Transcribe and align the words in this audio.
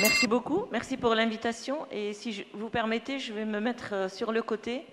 Merci 0.00 0.26
beaucoup. 0.26 0.64
Merci 0.72 0.96
pour 0.96 1.14
l'invitation. 1.14 1.86
Et 1.90 2.14
si 2.14 2.32
je, 2.32 2.42
vous 2.54 2.70
permettez, 2.70 3.18
je 3.18 3.34
vais 3.34 3.44
me 3.44 3.60
mettre 3.60 3.90
euh, 3.92 4.08
sur 4.08 4.32
le 4.32 4.40
côté 4.40 4.86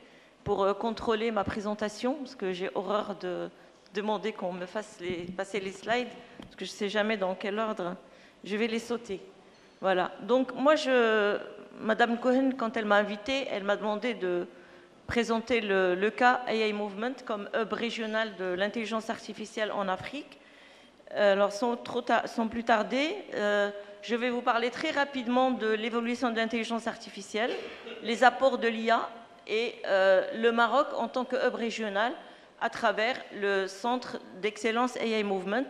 pour 0.44 0.64
euh, 0.64 0.74
contrôler 0.74 1.32
ma 1.32 1.46
présentation, 1.46 2.16
parce 2.16 2.36
que 2.36 2.52
j'ai 2.52 2.70
horreur 2.76 3.16
de 3.16 3.50
demander 3.94 4.34
qu'on 4.34 4.52
me 4.52 4.66
fasse 4.66 5.00
passer 5.38 5.62
les 5.62 5.72
slides, 5.72 6.10
parce 6.42 6.56
que 6.58 6.66
je 6.66 6.72
ne 6.72 6.76
sais 6.76 6.90
jamais 6.90 7.16
dans 7.16 7.36
quel 7.36 7.58
ordre 7.58 7.96
je 8.44 8.58
vais 8.58 8.68
les 8.68 8.80
sauter. 8.80 9.22
Voilà. 9.80 10.12
Donc 10.24 10.54
moi, 10.54 10.76
je, 10.76 11.38
Madame 11.80 12.20
Cohen, 12.20 12.50
quand 12.58 12.76
elle 12.76 12.86
m'a 12.86 12.98
invitée, 12.98 13.48
elle 13.50 13.64
m'a 13.64 13.78
demandé 13.78 14.14
de 14.14 14.46
présenter 15.08 15.62
le, 15.62 16.10
cas 16.10 16.42
AI 16.50 16.74
Movement 16.74 17.16
comme 17.26 17.48
hub 17.58 17.72
régional 17.72 18.36
de 18.36 18.44
l'intelligence 18.44 19.10
artificielle 19.10 19.72
en 19.72 19.88
Afrique. 19.88 20.38
Euh, 21.14 21.32
alors, 21.32 21.54
sans, 21.54 21.78
trop 21.78 22.04
sans 22.26 22.50
plus 22.50 22.66
tarder, 22.66 23.16
je 24.08 24.16
vais 24.16 24.30
vous 24.30 24.42
parler 24.42 24.70
très 24.70 24.92
rapidement 24.92 25.52
de 25.52 25.68
l'évolution 25.68 26.32
de 26.32 26.38
l'intelligence 26.38 26.88
artificielle, 26.88 27.52
les 28.04 28.24
apports 28.24 28.58
de 28.58 28.70
l'IA 28.70 29.10
et 29.48 29.76
euh, 29.86 30.26
le 30.34 30.54
Maroc 30.54 30.88
en 30.96 31.10
tant 31.10 31.26
que 31.26 31.36
hub 31.36 31.56
régional 31.56 32.14
à 32.62 32.70
travers 32.70 33.22
le 33.36 33.68
centre 33.68 34.20
d'excellence 34.42 34.96
AI 34.96 35.24
Movement. 35.24 35.68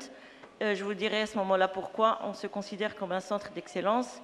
Euh, 0.61 0.75
je 0.75 0.83
vous 0.83 0.93
dirai 0.93 1.21
à 1.21 1.25
ce 1.25 1.35
moment-là 1.39 1.67
pourquoi 1.67 2.19
on 2.25 2.33
se 2.33 2.45
considère 2.45 2.95
comme 2.95 3.11
un 3.11 3.21
centre 3.21 3.51
d'excellence. 3.53 4.21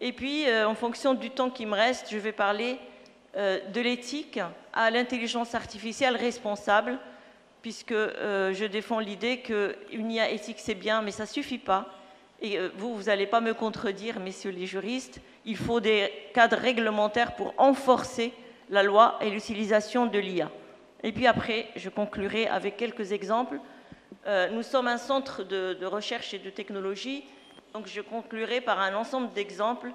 Et 0.00 0.12
puis, 0.12 0.48
euh, 0.48 0.68
en 0.68 0.76
fonction 0.76 1.14
du 1.14 1.30
temps 1.30 1.50
qui 1.50 1.66
me 1.66 1.74
reste, 1.74 2.06
je 2.10 2.18
vais 2.18 2.32
parler 2.32 2.78
de 3.36 3.80
l'éthique 3.80 4.40
à 4.72 4.90
l'intelligence 4.90 5.54
artificielle 5.54 6.16
responsable, 6.16 6.98
puisque 7.62 7.92
je 7.92 8.66
défends 8.66 8.98
l'idée 8.98 9.38
qu'une 9.38 10.10
IA 10.10 10.30
éthique, 10.30 10.58
c'est 10.58 10.74
bien, 10.74 11.00
mais 11.00 11.12
ça 11.12 11.22
ne 11.22 11.28
suffit 11.28 11.58
pas 11.58 11.99
et 12.40 12.58
euh, 12.58 12.70
vous, 12.76 12.94
vous 12.94 13.04
n'allez 13.04 13.26
pas 13.26 13.40
me 13.40 13.54
contredire, 13.54 14.20
messieurs 14.20 14.50
les 14.50 14.66
juristes, 14.66 15.20
il 15.44 15.56
faut 15.56 15.80
des 15.80 16.10
cadres 16.34 16.56
réglementaires 16.56 17.34
pour 17.36 17.54
renforcer 17.56 18.32
la 18.70 18.82
loi 18.82 19.18
et 19.20 19.30
l'utilisation 19.30 20.06
de 20.06 20.18
l'IA. 20.18 20.50
Et 21.02 21.12
puis 21.12 21.26
après, 21.26 21.68
je 21.76 21.88
conclurai 21.88 22.46
avec 22.46 22.76
quelques 22.76 23.12
exemples. 23.12 23.58
Euh, 24.26 24.48
nous 24.50 24.62
sommes 24.62 24.86
un 24.86 24.98
centre 24.98 25.44
de, 25.44 25.84
recherche 25.84 26.34
et 26.34 26.38
de 26.38 26.50
technologie, 26.50 27.24
donc 27.72 27.86
je 27.86 28.00
conclurai 28.00 28.60
par 28.60 28.80
un 28.80 28.94
ensemble 28.94 29.32
d'exemples 29.32 29.92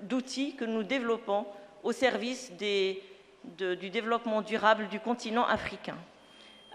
d'outils 0.00 0.56
que 0.56 0.64
nous 0.64 0.82
développons 0.82 1.46
au 1.82 1.92
service 1.92 2.52
du 2.52 3.90
développement 3.90 4.42
durable 4.42 4.88
du 4.88 4.98
continent 5.00 5.46
africain. 5.46 5.96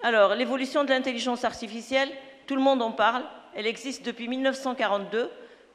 Alors, 0.04 0.36
l'évolution 0.36 0.86
de 0.86 0.90
l'intelligence 0.90 1.44
artificielle, 1.44 2.10
tout 2.48 2.56
le 2.56 2.62
monde 2.62 2.82
en 2.82 2.92
parle, 2.92 3.24
elle 3.56 3.68
existe 3.68 4.06
depuis 4.06 4.28
1942, 4.28 5.30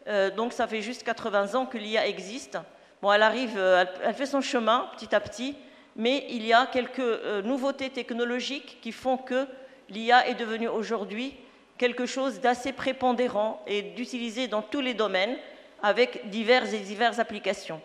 euh, 0.06 0.30
donc 0.30 0.52
ça 0.52 0.66
fait 0.66 0.82
juste 0.82 1.02
80 1.02 1.54
ans 1.54 1.66
que 1.66 1.78
l'IA 1.78 2.06
existe. 2.06 2.58
Bon, 3.02 3.12
elle 3.12 3.22
arrive, 3.22 3.54
euh, 3.56 3.84
elle, 4.02 4.14
fait 4.14 4.26
son 4.26 4.40
chemin 4.40 4.90
petit 4.96 5.14
à 5.14 5.20
petit, 5.20 5.56
mais 5.96 6.26
il 6.30 6.44
y 6.46 6.52
a 6.52 6.66
quelques 6.66 6.98
euh, 6.98 7.42
nouveautés 7.42 7.90
technologiques 7.90 8.78
qui 8.80 8.92
font 8.92 9.16
que 9.16 9.46
l'IA 9.88 10.28
est 10.28 10.34
devenue 10.34 10.68
aujourd'hui 10.68 11.34
quelque 11.78 12.06
chose 12.06 12.40
d'assez 12.40 12.72
prépondérant 12.72 13.62
et 13.66 13.82
d'utiliser 13.82 14.46
dans 14.46 14.62
tous 14.62 14.80
les 14.80 14.94
domaines 14.94 15.36
avec 15.82 16.30
diverses 16.30 16.72
et 16.72 16.78
diverses 16.78 17.18
applications. 17.18 17.80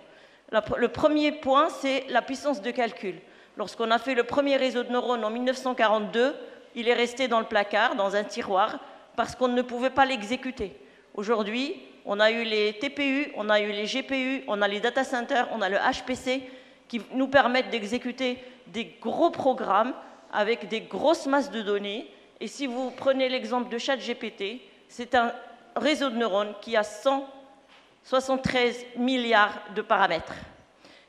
le 0.51 0.87
premier 0.87 1.31
point, 1.31 1.69
c'est 1.69 2.05
la 2.09 2.21
puissance 2.21 2.61
de 2.61 2.71
calcul. 2.71 3.15
Lorsqu'on 3.57 3.91
a 3.91 3.99
fait 3.99 4.15
le 4.15 4.23
premier 4.23 4.55
réseau 4.55 4.83
de 4.83 4.91
neurones 4.91 5.25
en 5.25 5.29
1942, 5.29 6.33
il 6.75 6.87
est 6.87 6.93
resté 6.93 7.27
dans 7.27 7.39
le 7.39 7.45
placard, 7.45 7.95
dans 7.95 8.15
un 8.15 8.23
tiroir, 8.23 8.79
parce 9.19 9.35
qu'on 9.35 9.49
ne 9.49 9.61
pouvait 9.61 9.89
pas 9.89 10.05
l'exécuter. 10.05 10.71
Aujourd'hui, 11.13 11.75
on 12.05 12.21
a 12.21 12.31
eu 12.31 12.45
les 12.45 12.71
TPU, 12.79 13.33
on 13.35 13.49
a 13.49 13.59
eu 13.59 13.69
les 13.69 13.83
GPU, 13.83 14.45
on 14.47 14.61
a 14.61 14.67
les 14.69 14.79
data 14.79 15.03
centers, 15.03 15.49
on 15.51 15.61
a 15.61 15.67
le 15.67 15.75
HPC 15.75 16.41
qui 16.87 17.01
nous 17.11 17.27
permettent 17.27 17.69
d'exécuter 17.69 18.41
des 18.67 18.95
gros 19.01 19.29
programmes 19.29 19.93
avec 20.31 20.69
des 20.69 20.79
grosses 20.79 21.25
masses 21.25 21.51
de 21.51 21.61
données. 21.61 22.09
Et 22.39 22.47
si 22.47 22.65
vous 22.65 22.91
prenez 22.91 23.27
l'exemple 23.27 23.69
de 23.69 23.77
ChatGPT, 23.77 24.61
c'est 24.87 25.13
un 25.15 25.33
réseau 25.75 26.09
de 26.09 26.15
neurones 26.15 26.53
qui 26.61 26.77
a 26.77 26.83
173 26.83 28.85
milliards 28.95 29.59
de 29.75 29.81
paramètres. 29.81 30.35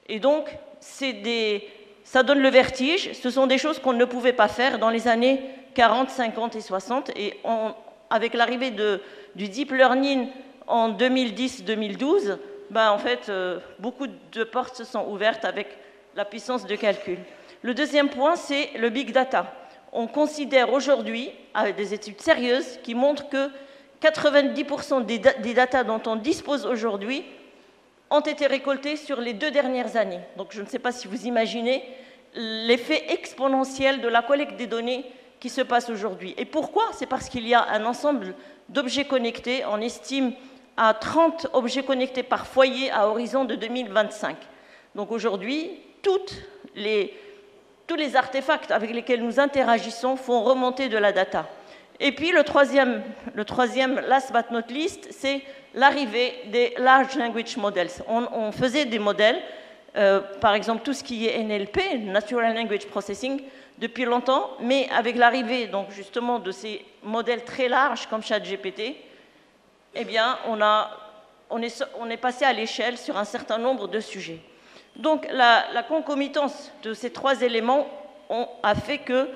Et 0.08 0.18
donc, 0.18 0.48
ça 0.80 2.24
donne 2.24 2.40
le 2.40 2.48
vertige. 2.48 3.12
Ce 3.12 3.30
sont 3.30 3.46
des 3.46 3.58
choses 3.58 3.78
qu'on 3.78 3.92
ne 3.92 4.04
pouvait 4.04 4.32
pas 4.32 4.48
faire 4.48 4.80
dans 4.80 4.90
les 4.90 5.06
années 5.06 5.44
40, 5.76 6.10
50 6.10 6.56
et 6.56 6.60
60. 6.60 7.10
Et 7.10 7.38
on, 7.44 7.72
avec 8.10 8.34
l'arrivée 8.34 8.72
du 9.34 9.48
deep 9.48 9.72
learning 9.72 10.28
en 10.66 10.92
2010-2012, 10.92 12.36
ben, 12.70 12.90
en 12.90 12.98
fait, 12.98 13.28
euh, 13.28 13.58
beaucoup 13.78 14.06
de 14.06 14.44
portes 14.44 14.76
se 14.76 14.84
sont 14.84 15.06
ouvertes 15.08 15.44
avec 15.44 15.66
la 16.14 16.24
puissance 16.24 16.66
de 16.66 16.76
calcul. 16.76 17.18
Le 17.62 17.74
deuxième 17.74 18.08
point, 18.08 18.36
c'est 18.36 18.70
le 18.78 18.90
big 18.90 19.12
data. 19.12 19.52
On 19.92 20.06
considère 20.06 20.72
aujourd'hui, 20.72 21.30
avec 21.52 21.76
des 21.76 21.94
études 21.94 22.20
sérieuses, 22.20 22.78
qui 22.82 22.94
montrent 22.94 23.28
que 23.28 23.50
90% 24.00 25.04
des, 25.04 25.18
des 25.18 25.54
datas 25.54 25.84
dont 25.84 26.00
on 26.06 26.16
dispose 26.16 26.64
aujourd'hui 26.64 27.24
ont 28.10 28.20
été 28.20 28.46
récoltés 28.46 28.96
sur 28.96 29.20
les 29.20 29.34
deux 29.34 29.50
dernières 29.50 29.96
années. 29.96 30.20
Donc 30.36 30.48
je 30.52 30.62
ne 30.62 30.66
sais 30.66 30.78
pas 30.78 30.92
si 30.92 31.06
vous 31.06 31.26
imaginez 31.26 31.82
l'effet 32.34 33.12
exponentiel 33.12 34.00
de 34.00 34.08
la 34.08 34.22
collecte 34.22 34.56
des 34.56 34.66
données 34.66 35.04
qui 35.40 35.48
se 35.48 35.62
passe 35.62 35.88
aujourd'hui. 35.90 36.34
Et 36.36 36.44
pourquoi? 36.44 36.84
C'est 36.92 37.06
parce 37.06 37.28
qu'il 37.28 37.48
y 37.48 37.54
a 37.54 37.66
un 37.70 37.84
ensemble 37.86 38.34
d'objets 38.68 39.06
connectés. 39.06 39.64
On 39.66 39.80
estime 39.80 40.32
à 40.76 40.94
30 40.94 41.48
objets 41.54 41.82
connectés 41.82 42.22
par 42.22 42.46
foyer 42.46 42.90
à 42.90 43.08
horizon 43.08 43.44
de 43.44 43.54
2025. 43.54 44.36
Donc 44.94 45.10
aujourd'hui, 45.10 45.70
tous 46.02 46.76
les 46.76 48.16
artefacts 48.16 48.70
avec 48.70 48.92
lesquels 48.92 49.22
nous 49.24 49.40
interagissons 49.40 50.16
font 50.16 50.42
remonter 50.42 50.88
de 50.88 50.98
la 50.98 51.12
data. 51.12 51.48
Et 52.00 52.12
puis 52.12 52.32
le 52.32 52.44
troisième, 52.44 53.02
le 53.34 53.44
troisième 53.44 54.00
last 54.00 54.32
but 54.32 54.50
not 54.50 54.68
least, 54.70 55.08
c'est 55.10 55.42
l'arrivée 55.74 56.32
des 56.46 56.74
large 56.78 57.14
language 57.16 57.56
models. 57.58 57.90
On, 58.08 58.50
faisait 58.52 58.86
des 58.86 58.98
modèles, 58.98 59.38
euh, 59.96 60.20
par 60.40 60.54
exemple 60.54 60.82
tout 60.82 60.94
ce 60.94 61.04
qui 61.04 61.26
est 61.26 61.42
NLP, 61.42 61.98
Natural 62.04 62.54
Language 62.54 62.86
Processing, 62.86 63.42
depuis 63.80 64.04
longtemps, 64.04 64.50
mais 64.60 64.88
avec 64.90 65.16
l'arrivée 65.16 65.66
donc 65.66 65.90
justement 65.90 66.38
de 66.38 66.52
ces 66.52 66.84
modèles 67.02 67.44
très 67.44 67.68
larges 67.68 68.06
comme 68.06 68.22
ChatGPT, 68.22 68.96
eh 69.94 70.04
bien, 70.04 70.38
on, 70.46 70.60
a, 70.62 70.90
on, 71.48 71.60
est, 71.60 72.16
passé 72.16 72.44
à 72.44 72.52
l'échelle 72.52 72.96
sur 72.96 73.16
un 73.16 73.24
certain 73.24 73.58
nombre 73.58 73.88
de 73.88 73.98
sujets. 74.00 74.40
Donc 74.96 75.26
la, 75.32 75.82
concomitance 75.88 76.70
de 76.82 76.94
ces 76.94 77.10
trois 77.10 77.42
éléments 77.42 77.88
a 78.62 78.74
fait 78.74 78.98
que 78.98 79.28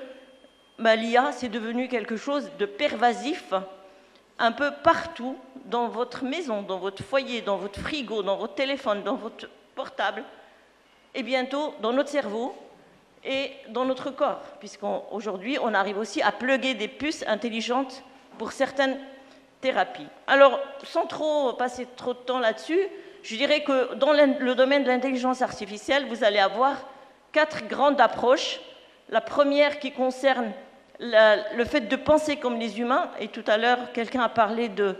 bah, 0.79 0.95
l'IA, 0.95 1.31
c'est 1.31 1.49
devenu 1.49 1.87
quelque 1.87 2.15
chose 2.15 2.51
de 2.57 2.65
pervasif 2.65 3.53
un 4.37 4.51
peu 4.51 4.71
partout 4.83 5.37
dans 5.65 5.87
votre 5.87 6.23
maison, 6.23 6.61
dans 6.61 6.77
votre 6.77 7.03
foyer, 7.03 7.41
dans 7.41 7.57
votre 7.57 7.79
frigo, 7.79 8.21
dans 8.21 8.37
votre 8.37 8.55
téléphone, 8.55 9.01
dans 9.03 9.15
votre 9.15 9.49
portable, 9.73 10.23
et 11.13 11.23
bientôt 11.23 11.73
dans 11.81 11.93
notre 11.93 12.09
cerveau, 12.09 12.53
et 13.25 13.51
dans 13.69 13.85
notre 13.85 14.11
corps, 14.11 14.41
puisqu'aujourd'hui, 14.59 15.57
on, 15.61 15.73
arrive 15.73 15.97
aussi 15.97 16.21
à 16.21 16.31
pluguer 16.31 16.75
des 16.75 16.87
puces 16.87 17.23
intelligentes 17.27 18.03
pour 18.37 18.51
certaines 18.51 18.99
thérapies. 19.61 20.07
Alors, 20.27 20.59
sans 20.83 21.05
trop 21.07 21.53
passer 21.53 21.87
trop 21.95 22.13
de 22.13 22.19
temps 22.19 22.39
là-dessus, 22.39 22.79
je 23.23 23.35
dirais 23.35 23.63
que 23.63 23.95
dans 23.95 24.13
le 24.13 24.53
domaine 24.53 24.83
de 24.83 24.89
l'intelligence 24.89 25.41
artificielle, 25.41 26.05
vous 26.07 26.23
allez 26.23 26.37
avoir 26.37 26.75
quatre 27.31 27.67
grandes 27.67 27.99
approches. 27.99 28.59
La 29.09 29.21
première 29.21 29.79
qui 29.79 29.91
concerne 29.91 30.51
le 30.99 31.65
fait 31.65 31.81
de 31.81 31.95
penser 31.95 32.37
comme 32.37 32.59
les 32.59 32.79
humains, 32.79 33.09
et 33.19 33.27
tout 33.27 33.43
à 33.47 33.57
l'heure, 33.57 33.91
quelqu'un 33.93 34.21
a 34.21 34.29
parlé 34.29 34.69
de, 34.69 34.95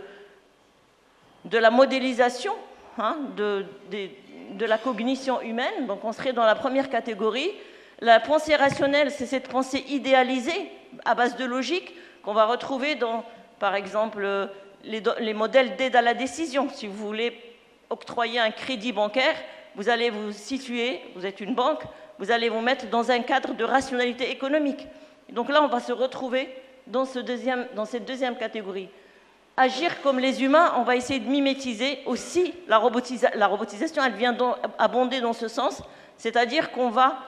de 1.44 1.58
la 1.58 1.70
modélisation 1.70 2.54
hein, 2.98 3.18
de, 3.36 3.64
de 3.90 4.66
la 4.66 4.78
cognition 4.78 5.40
humaine, 5.40 5.86
donc 5.86 6.04
on 6.04 6.12
serait 6.12 6.32
dans 6.32 6.44
la 6.44 6.54
première 6.54 6.90
catégorie. 6.90 7.52
La 8.00 8.20
pensée 8.20 8.56
rationnelle, 8.56 9.10
c'est 9.10 9.26
cette 9.26 9.48
pensée 9.48 9.84
idéalisée 9.88 10.70
à 11.04 11.14
base 11.14 11.36
de 11.36 11.44
logique 11.44 11.94
qu'on 12.22 12.34
va 12.34 12.44
retrouver 12.44 12.94
dans, 12.94 13.24
par 13.58 13.74
exemple, 13.74 14.50
les, 14.84 15.34
modèles 15.34 15.76
d'aide 15.76 15.96
à 15.96 16.02
la 16.02 16.12
décision. 16.12 16.68
Si 16.68 16.86
vous 16.86 17.06
voulez 17.06 17.40
octroyer 17.88 18.38
un 18.38 18.50
crédit 18.50 18.92
bancaire, 18.92 19.34
vous 19.76 19.88
allez 19.88 20.10
vous 20.10 20.32
situer, 20.32 21.00
vous 21.14 21.24
êtes 21.24 21.40
une 21.40 21.54
banque, 21.54 21.82
vous 22.18 22.30
allez 22.30 22.48
vous 22.48 22.60
mettre 22.60 22.88
dans 22.88 23.10
un 23.10 23.20
cadre 23.20 23.54
de 23.54 23.64
rationalité 23.64 24.30
économique. 24.30 24.86
donc 25.30 25.48
là, 25.48 25.62
on 25.62 25.68
va 25.68 25.80
se 25.80 25.92
retrouver 25.92 26.48
dans, 26.86 27.04
cette 27.04 28.04
deuxième 28.04 28.36
catégorie. 28.36 28.88
Agir 29.56 30.02
comme 30.02 30.18
les 30.18 30.42
humains, 30.44 30.74
on 30.76 30.82
va 30.82 30.96
essayer 30.96 31.18
de 31.18 31.28
mimétiser 31.28 32.00
aussi 32.04 32.54
la 32.68 32.78
robotisation, 32.78 34.02
elle 34.04 34.12
vient 34.12 34.36
abonder 34.78 35.20
dans 35.20 35.32
ce 35.32 35.48
sens, 35.48 35.82
c'est-à-dire 36.18 36.70
qu'on 36.72 36.90
va 36.90 37.18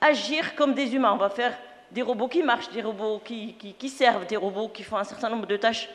agir 0.00 0.54
comme 0.54 0.74
des 0.74 0.94
humains. 0.94 1.12
On 1.12 1.18
va 1.18 1.30
faire 1.30 1.56
des 1.90 2.02
robots 2.02 2.28
qui 2.28 2.42
marchent, 2.42 2.70
des 2.70 2.82
robots 2.82 3.20
qui, 3.24 3.88
servent, 3.88 4.26
des 4.26 4.36
robots 4.36 4.68
qui 4.68 4.82
font 4.82 4.96
un 4.96 5.04
certain 5.04 5.30
nombre 5.30 5.46
de 5.46 5.56
tâches. 5.56 5.88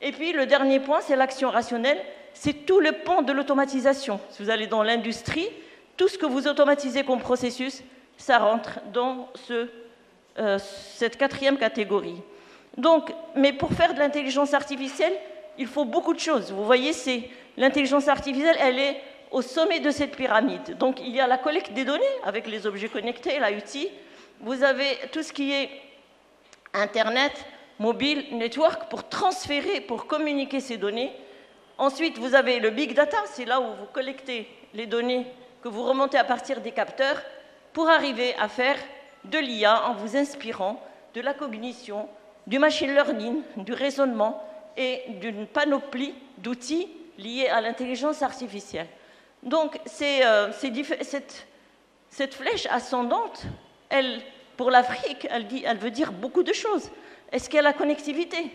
Et 0.00 0.12
puis 0.12 0.32
le 0.32 0.46
dernier 0.46 0.80
point, 0.80 1.00
c'est 1.00 1.16
l'action 1.16 1.50
rationnelle 1.50 2.00
c'est 2.34 2.66
tout 2.66 2.80
le 2.80 2.92
pan 2.92 3.22
de 3.22 3.32
l'automatisation. 3.32 4.20
Si 4.28 4.42
vous 4.42 4.50
allez 4.50 4.66
dans 4.66 4.82
l'industrie, 4.82 5.48
tout 5.96 6.08
ce 6.08 6.18
que 6.18 6.26
vous 6.26 6.46
automatisez 6.46 7.04
comme 7.04 7.20
processus, 7.20 7.82
ça 8.18 8.38
rentre 8.38 8.80
dans 8.92 9.28
euh, 9.50 10.58
cette 10.58 11.16
quatrième 11.16 11.56
catégorie. 11.56 12.20
Donc, 12.76 13.12
mais 13.36 13.52
pour 13.52 13.72
faire 13.72 13.94
de 13.94 14.00
l'intelligence 14.00 14.52
artificielle, 14.52 15.12
il 15.56 15.68
faut 15.68 15.84
beaucoup 15.84 16.12
de 16.12 16.18
choses. 16.18 16.52
Vous 16.52 16.64
voyez, 16.64 16.92
c'est 16.92 17.30
l'intelligence 17.56 18.08
artificielle, 18.08 18.56
elle 18.60 18.80
est 18.80 19.00
au 19.34 19.42
sommet 19.42 19.80
de 19.80 19.90
cette 19.90 20.14
pyramide. 20.14 20.78
Donc, 20.78 21.00
il 21.00 21.10
y 21.10 21.20
a 21.20 21.26
la 21.26 21.38
collecte 21.38 21.72
des 21.72 21.84
données 21.84 22.04
avec 22.22 22.46
les 22.46 22.68
objets 22.68 22.88
connectés, 22.88 23.40
l'IoT. 23.40 23.90
Vous 24.40 24.62
avez 24.62 24.96
tout 25.10 25.24
ce 25.24 25.32
qui 25.32 25.52
est 25.52 25.68
Internet, 26.72 27.32
mobile, 27.80 28.36
network, 28.36 28.88
pour 28.88 29.08
transférer, 29.08 29.80
pour 29.80 30.06
communiquer 30.06 30.60
ces 30.60 30.76
données. 30.76 31.12
Ensuite, 31.78 32.16
vous 32.18 32.36
avez 32.36 32.60
le 32.60 32.70
big 32.70 32.94
data, 32.94 33.16
c'est 33.26 33.44
là 33.44 33.60
où 33.60 33.74
vous 33.74 33.86
collectez 33.92 34.48
les 34.72 34.86
données 34.86 35.26
que 35.62 35.68
vous 35.68 35.82
remontez 35.82 36.16
à 36.18 36.24
partir 36.24 36.60
des 36.60 36.70
capteurs 36.70 37.20
pour 37.72 37.88
arriver 37.88 38.36
à 38.36 38.48
faire 38.48 38.76
de 39.24 39.38
l'IA 39.38 39.88
en 39.88 39.94
vous 39.94 40.16
inspirant 40.16 40.80
de 41.12 41.20
la 41.20 41.34
cognition, 41.34 42.08
du 42.46 42.60
machine 42.60 42.92
learning, 42.92 43.42
du 43.56 43.72
raisonnement 43.72 44.40
et 44.76 45.02
d'une 45.20 45.48
panoplie 45.48 46.14
d'outils 46.38 46.88
liés 47.18 47.48
à 47.48 47.60
l'intelligence 47.60 48.22
artificielle. 48.22 48.86
Donc, 49.44 49.78
euh, 50.00 50.52
cette, 52.08 52.34
flèche 52.34 52.66
ascendante, 52.70 53.42
pour 54.56 54.70
l'Afrique, 54.70 55.28
elle, 55.30 55.76
veut 55.76 55.90
dire 55.90 56.12
beaucoup 56.12 56.42
de 56.42 56.52
choses. 56.52 56.90
Est-ce 57.30 57.48
qu'il 57.48 57.56
y 57.56 57.58
a 57.58 57.62
la 57.62 57.74
connectivité? 57.74 58.50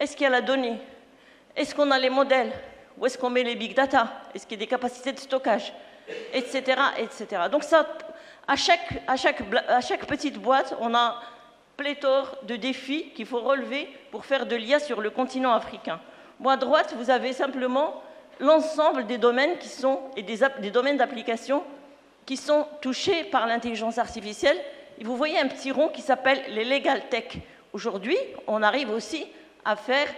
Est-ce 0.00 0.16
qu'il 0.16 0.24
y 0.24 0.26
a 0.26 0.30
la 0.30 0.40
donnée? 0.40 0.78
Est-ce 1.54 1.74
qu'on 1.74 1.90
a 1.92 1.98
les 1.98 2.10
modèles? 2.10 2.52
Où 2.98 3.06
est-ce 3.06 3.16
qu'on 3.16 3.30
met 3.30 3.44
les 3.44 3.54
big 3.54 3.74
data? 3.74 4.22
Est-ce 4.34 4.46
qu'il 4.46 4.58
y 4.58 4.62
a 4.62 4.64
des 4.64 4.70
capacités 4.70 5.12
de 5.12 5.20
stockage? 5.20 5.72
Etc. 6.32 6.62
etc. 6.98 7.42
Donc, 7.50 7.62
ça, 7.62 7.86
à 8.48 8.56
chaque, 8.56 9.02
à, 9.06 9.16
chaque, 9.16 9.42
à 9.68 9.80
chaque 9.80 10.06
petite 10.06 10.38
boîte, 10.38 10.74
on 10.80 10.92
a 10.94 11.20
pléthore 11.76 12.36
de 12.42 12.56
défis 12.56 13.10
qu'il 13.14 13.26
faut 13.26 13.40
relever 13.40 13.88
pour 14.10 14.24
faire 14.24 14.46
de 14.46 14.56
l'IA 14.56 14.80
sur 14.80 15.00
le 15.00 15.10
continent 15.10 15.52
africain. 15.52 16.00
Moi, 16.40 16.54
à 16.54 16.56
droite, 16.56 16.94
vous 16.96 17.10
avez 17.10 17.32
simplement 17.32 18.02
l'ensemble 18.40 19.06
des 19.06 19.18
domaines 19.18 19.58
qui 19.58 19.68
sont, 19.68 20.00
et 20.16 20.22
des, 20.22 20.70
domaines 20.70 20.96
d'application 20.96 21.62
qui 22.24 22.36
sont 22.36 22.66
touchés 22.80 23.24
par 23.24 23.46
l'intelligence 23.46 23.98
artificielle. 23.98 24.58
Et 24.98 25.04
vous 25.04 25.16
voyez 25.16 25.38
un 25.38 25.48
petit 25.48 25.70
rond 25.70 25.88
qui 25.88 26.02
s'appelle 26.02 26.42
les 26.48 26.64
legal 26.64 27.08
tech. 27.08 27.36
Aujourd'hui, 27.72 28.16
on 28.46 28.62
arrive 28.62 28.90
aussi 28.90 29.26
à 29.64 29.76
faire, 29.76 30.08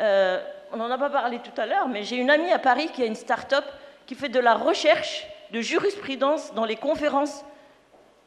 euh, 0.00 0.42
on 0.72 0.76
n'en 0.76 0.90
a 0.90 0.98
pas 0.98 1.10
parlé 1.10 1.38
tout 1.38 1.60
à 1.60 1.66
l'heure, 1.66 1.88
mais 1.88 2.04
j'ai 2.04 2.16
une 2.16 2.30
amie 2.30 2.50
à 2.52 2.58
Paris 2.58 2.88
qui 2.94 3.02
a 3.02 3.06
une 3.06 3.14
start-up 3.14 3.64
qui 4.06 4.14
fait 4.14 4.28
de 4.28 4.40
la 4.40 4.54
recherche 4.54 5.26
de 5.52 5.60
jurisprudence 5.60 6.54
dans 6.54 6.64
les 6.64 6.76
conférences 6.76 7.44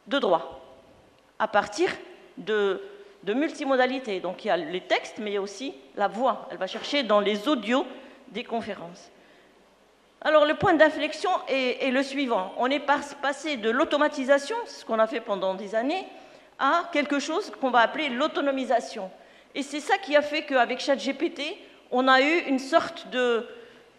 de 0.06 0.18
droit, 0.18 0.60
à 1.38 1.48
partir 1.48 1.90
de, 2.38 2.80
multimodalité. 3.26 4.20
Donc 4.20 4.44
il 4.44 4.48
y 4.48 4.50
a 4.50 4.56
les 4.56 4.80
textes, 4.80 5.18
mais 5.18 5.32
il 5.32 5.34
y 5.34 5.36
a 5.36 5.42
aussi 5.42 5.74
la 5.96 6.06
voix. 6.06 6.48
Elle 6.50 6.58
va 6.58 6.68
chercher 6.68 7.02
dans 7.02 7.18
les 7.18 7.48
audios 7.48 7.84
des 8.28 8.44
conférences. 8.44 9.10
Alors 10.26 10.44
le 10.44 10.54
point 10.54 10.74
d'inflexion 10.74 11.30
est, 11.46 11.88
le 11.92 12.02
suivant. 12.02 12.52
On 12.58 12.68
est 12.68 12.80
passé 12.80 13.58
de 13.58 13.70
l'automatisation, 13.70 14.56
ce 14.66 14.84
qu'on 14.84 14.98
a 14.98 15.06
fait 15.06 15.20
pendant 15.20 15.54
des 15.54 15.76
années, 15.76 16.04
à 16.58 16.88
quelque 16.92 17.20
chose 17.20 17.52
qu'on 17.60 17.70
va 17.70 17.78
appeler 17.78 18.08
l'autonomisation. 18.08 19.08
Et 19.54 19.62
c'est 19.62 19.78
ça 19.78 19.98
qui 19.98 20.16
a 20.16 20.22
fait 20.22 20.42
qu'avec 20.42 20.80
ChatGPT, 20.80 21.42
on 21.92 22.08
a 22.08 22.20
eu 22.22 22.40
une 22.48 22.58
sorte 22.58 23.08
de, 23.10 23.46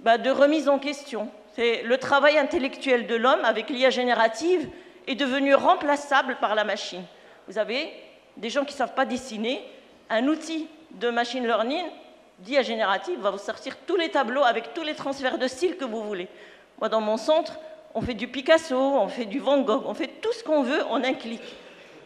bah, 0.01 0.17
remise 0.17 0.67
en 0.67 0.79
question. 0.79 1.29
C'est 1.55 1.83
le 1.83 1.97
travail 1.97 2.37
intellectuel 2.37 3.07
de 3.07 3.15
l'homme 3.15 3.45
avec 3.45 3.69
l'IA 3.69 3.89
générative 3.89 4.67
est 5.07 5.15
devenu 5.15 5.55
remplaçable 5.55 6.35
par 6.41 6.55
la 6.55 6.65
machine. 6.65 7.05
Vous 7.47 7.57
avez 7.57 7.89
des 8.35 8.49
gens 8.49 8.65
qui 8.65 8.73
ne 8.73 8.79
savent 8.79 8.95
pas 8.95 9.05
dessiner, 9.05 9.63
un 10.09 10.27
outil 10.27 10.67
de 10.91 11.09
machine 11.09 11.47
learning, 11.47 11.85
d'IA 12.39 12.61
générative, 12.61 13.19
va 13.19 13.31
vous 13.31 13.37
sortir 13.37 13.75
tous 13.85 13.95
les 13.95 14.09
tableaux 14.09 14.43
avec 14.43 14.73
tous 14.73 14.83
les 14.83 14.95
transferts 14.95 15.37
de 15.37 15.47
style 15.47 15.77
que 15.77 15.85
vous 15.85 16.03
voulez. 16.03 16.27
Moi, 16.79 16.89
dans 16.89 17.01
mon 17.01 17.17
centre, 17.17 17.53
on 17.95 18.01
fait 18.01 18.13
du 18.13 18.27
Picasso, 18.27 18.77
on 18.77 19.07
fait 19.07 19.25
du 19.25 19.39
Van 19.39 19.59
Gogh, 19.61 19.83
on 19.85 19.93
fait 19.93 20.21
tout 20.21 20.31
ce 20.33 20.43
qu'on 20.43 20.61
veut 20.61 20.83
en 20.85 21.03
un 21.03 21.13
clic. 21.13 21.41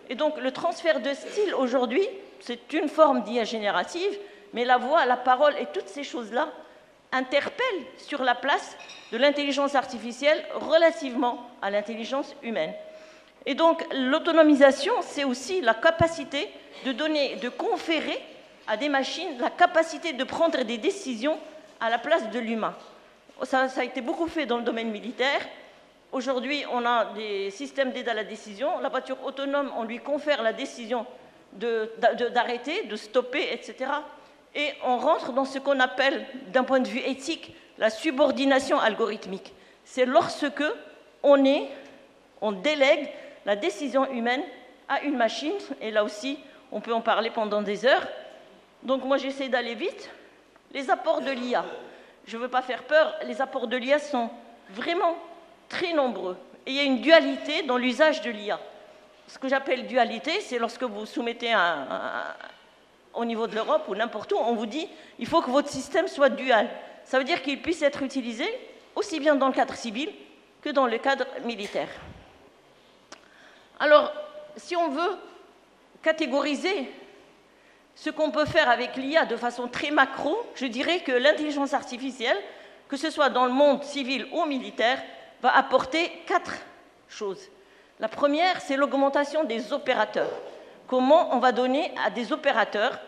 Et 0.10 0.16
donc, 0.16 0.38
le 0.39 0.51
transfert 0.51 1.01
de 1.01 1.13
style, 1.13 1.54
aujourd'hui, 1.56 2.07
c'est 2.39 2.74
une 2.74 2.88
forme 2.88 3.24
d'IA 3.24 3.44
générative, 3.44 4.18
mais 4.54 4.66
la 4.66 4.78
voix, 4.78 5.06
la 5.06 5.18
parole 5.18 5.54
et 5.60 5.68
toutes 5.74 5.88
ces 5.88 6.04
choses-là 6.04 6.50
interpellent 7.12 7.86
sur 7.98 8.24
la 8.24 8.36
place 8.36 8.77
de 9.12 9.18
l'intelligence 9.18 9.75
artificielle 9.75 10.44
relativement 10.56 11.45
à 11.62 11.69
l'intelligence 11.69 12.36
humaine. 12.42 12.74
Et 13.45 13.56
donc 13.56 13.84
l'autonomisation, 13.94 14.94
c'est 15.01 15.24
aussi 15.24 15.62
la 15.62 15.74
capacité 15.74 16.50
de 16.86 16.92
donner, 16.92 17.36
de 17.38 17.50
conférer 17.50 18.19
à 18.68 18.78
des 18.78 18.90
machines 18.90 19.38
la 19.40 19.50
capacité 19.50 20.13
de 20.13 20.24
prendre 20.24 20.63
des 20.63 20.78
décisions 20.78 21.38
à 21.80 21.90
la 21.90 21.98
place 21.98 22.30
de 22.30 22.40
l'humain. 22.40 22.75
Ça, 23.44 23.68
a 23.75 23.84
été 23.84 24.02
beaucoup 24.02 24.28
fait 24.28 24.46
dans 24.46 24.58
le 24.58 24.63
domaine 24.63 24.92
militaire. 24.92 25.42
Aujourd'hui, 26.12 26.63
on 26.72 26.86
a 26.86 27.06
des 27.13 27.50
systèmes 27.50 27.92
d'aide 27.92 28.10
à 28.10 28.13
la 28.13 28.24
décision. 28.24 28.80
La 28.80 28.90
voiture 28.90 29.18
autonome, 29.24 29.72
on 29.78 29.84
lui 29.84 30.00
confère 30.00 30.44
la 30.44 30.54
décision 30.54 31.06
d'arrêter, 31.54 32.84
de, 32.84 32.90
de 32.90 32.96
stopper, 32.96 33.52
etc. 33.52 33.92
Et 34.54 34.74
on 34.84 34.98
rentre 34.98 35.31
dans 35.31 35.46
ce 35.46 35.58
qu'on 35.60 35.80
appelle, 35.80 36.25
d'un 36.48 36.63
point 36.63 36.80
de 36.80 36.88
vue 36.88 37.00
éthique, 37.00 37.56
la 37.78 37.90
subordination 37.90 38.80
algorithmique. 38.80 39.54
C'est 39.84 40.06
lorsque 40.06 40.63
on 41.24 41.44
est, 41.46 41.68
on 42.42 42.52
délègue 42.52 43.10
la 43.46 43.56
décision 43.56 44.10
humaine 44.12 44.44
à 44.88 45.02
une 45.02 45.18
machine, 45.18 45.54
et 45.81 45.90
là 45.90 46.04
aussi, 46.04 46.38
on 46.72 46.81
peut 46.81 46.94
en 46.94 47.02
parler 47.02 47.30
pendant 47.30 47.62
des 47.62 47.86
heures. 47.86 48.08
Donc 48.83 49.04
moi, 49.04 49.18
j'essaie 49.18 49.50
d'aller 49.50 49.75
vite. 49.75 50.10
Les 50.74 50.89
apports 50.89 51.22
de 51.22 51.31
l'IA, 51.31 51.66
je 52.25 52.38
ne 52.38 52.42
veux 52.42 52.48
pas 52.48 52.62
faire 52.62 52.83
peur, 52.83 53.13
les 53.25 53.42
apports 53.42 53.68
de 53.68 53.78
l'IA 53.78 54.00
sont 54.00 54.30
vraiment 54.69 55.18
très 55.68 55.94
nombreux. 55.94 56.38
Et 56.66 56.72
il 56.72 56.75
y 56.75 56.80
a 56.80 56.83
une 56.83 57.01
dualité 57.01 57.63
dans 57.63 57.78
l'usage 57.78 58.22
de 58.22 58.30
l'IA. 58.30 58.60
Ce 59.28 59.38
que 59.38 59.48
j'appelle 59.48 59.88
dualité, 59.88 60.42
c'est 60.42 60.60
lorsque 60.60 60.83
vous 60.83 61.06
soumettez 61.06 61.51
un, 61.51 61.88
au 63.13 63.25
niveau 63.25 63.48
de 63.48 63.56
l'Europe 63.56 63.83
ou 63.88 63.95
n'importe 63.95 64.31
où, 64.31 64.38
on 64.38 64.56
vous 64.56 64.66
dit 64.66 64.88
il 65.19 65.27
faut 65.27 65.42
que 65.42 65.50
votre 65.50 65.69
système 65.69 66.07
soit 66.07 66.29
dual. 66.29 66.70
Ça 67.03 67.17
veut 67.17 67.24
dire 67.24 67.41
qu'il 67.41 67.62
puisse 67.62 67.82
être 67.82 68.03
utilisé 68.03 68.46
aussi 68.96 69.20
bien 69.20 69.36
dans 69.36 69.48
le 69.48 69.53
cadre 69.53 69.75
civil 69.75 70.10
que 70.62 70.70
dans 70.70 70.86
le 70.86 70.98
cadre 70.98 71.25
militaire. 71.44 71.89
Alors, 73.79 74.13
si 74.58 74.75
on 74.75 74.89
veut 74.89 75.17
catégoriser 76.03 76.91
ce 78.01 78.10
qu'on 78.10 78.31
peut 78.31 78.46
faire 78.46 78.67
avec 78.67 78.96
l'IA 78.96 79.25
de 79.25 79.36
façon 79.36 79.67
très 79.67 79.91
macro, 79.91 80.36
je 80.55 80.65
dirais 80.65 81.01
que 81.01 81.12
l'intelligence 81.12 81.75
artificielle, 81.75 82.38
que 82.88 82.98
ce 82.98 83.12
soit 83.12 83.29
dans 83.29 83.46
le 83.46 83.51
monde 83.51 83.84
civil 83.84 84.25
ou 84.34 84.43
militaire, 84.46 85.00
va 85.39 85.55
apporter 85.55 86.12
quatre 86.25 86.55
choses. 87.08 87.50
La 88.00 88.08
première, 88.08 88.60
c'est 88.60 88.75
l'augmentation 88.75 89.43
des 89.43 89.72
opérateurs. 89.72 90.31
Comment 90.88 91.36
on 91.36 91.38
va 91.38 91.51
donner 91.51 91.91
à 92.03 92.10
des 92.10 92.34
opérateurs, 92.34 93.00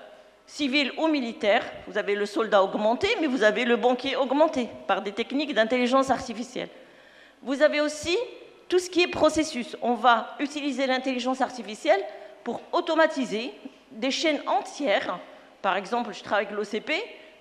civils 0.45 0.91
ou 0.99 1.07
militaires, 1.07 1.65
vous 1.87 1.97
avez 1.97 2.13
le 2.13 2.27
soldat 2.27 2.63
augmenté, 2.63 3.07
mais 3.19 3.25
vous 3.25 3.41
avez 3.41 3.65
le 3.65 3.77
banquier 3.77 4.15
augmenté 4.15 4.69
par 4.85 5.01
des 5.01 5.11
techniques 5.11 5.55
d'intelligence 5.55 6.11
artificielle. 6.11 6.69
Vous 7.41 7.63
avez 7.63 7.81
aussi 7.81 8.15
tout 8.69 8.77
ce 8.77 8.91
qui 8.91 9.01
est 9.01 9.07
processus. 9.07 9.75
On 9.81 9.95
va 9.95 10.35
utiliser 10.39 10.85
l'intelligence 10.85 11.41
artificielle 11.41 12.03
pour 12.43 12.61
automatiser 12.71 13.55
des 13.93 14.11
chaînes 14.11 14.41
entières. 14.47 15.19
Par 15.61 15.77
exemple, 15.77 16.13
je 16.13 16.23
travaille 16.23 16.47
avec 16.47 16.57
l'OCP, 16.57 16.91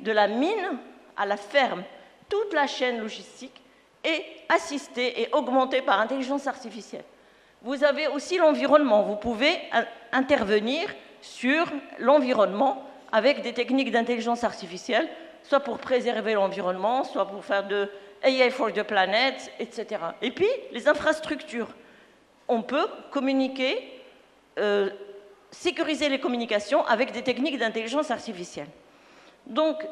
de 0.01 0.13
la 0.13 0.29
mine 0.29 0.79
à 1.17 1.27
la 1.27 1.37
ferme. 1.37 1.85
Toute 2.29 2.53
la 2.53 2.67
chaîne 2.67 3.01
logistique 3.01 3.61
est 4.05 4.25
assistée 4.49 5.23
et 5.23 5.29
augmentée 5.33 5.83
par 5.83 6.01
intelligence 6.01 6.47
artificielle. 6.47 7.05
Vous 7.63 7.85
avez 7.85 8.09
aussi 8.09 8.39
l'environnement. 8.39 9.03
Vous 9.03 9.17
pouvez 9.17 9.57
intervenir 10.11 10.89
sur 11.21 11.67
l'environnement 11.99 12.85
avec 13.13 13.43
des 13.43 13.53
techniques 13.53 13.93
d'intelligence 13.93 14.43
artificielle, 14.43 15.09
soit 15.43 15.61
pour 15.61 15.79
préserver 15.79 16.35
l'environnement, 16.35 17.05
soit 17.05 17.27
pour 17.27 17.45
faire 17.45 17.67
de 17.67 17.89
AI 18.23 18.51
for 18.51 18.73
the 18.73 18.83
Planet, 18.83 19.53
etc. 19.59 20.01
Et 20.23 20.31
puis, 20.31 20.49
les 20.73 20.89
infrastructures. 20.89 21.69
On 22.49 22.63
peut 22.63 22.87
communiquer, 23.11 24.01
euh, 24.59 24.91
sécuriser 25.53 26.09
les 26.09 26.19
communications 26.19 26.85
avec 26.87 27.13
des 27.13 27.23
techniques 27.23 27.59
d'intelligence 27.59 28.11
artificielle. 28.11 28.69
Donc, 29.47 29.85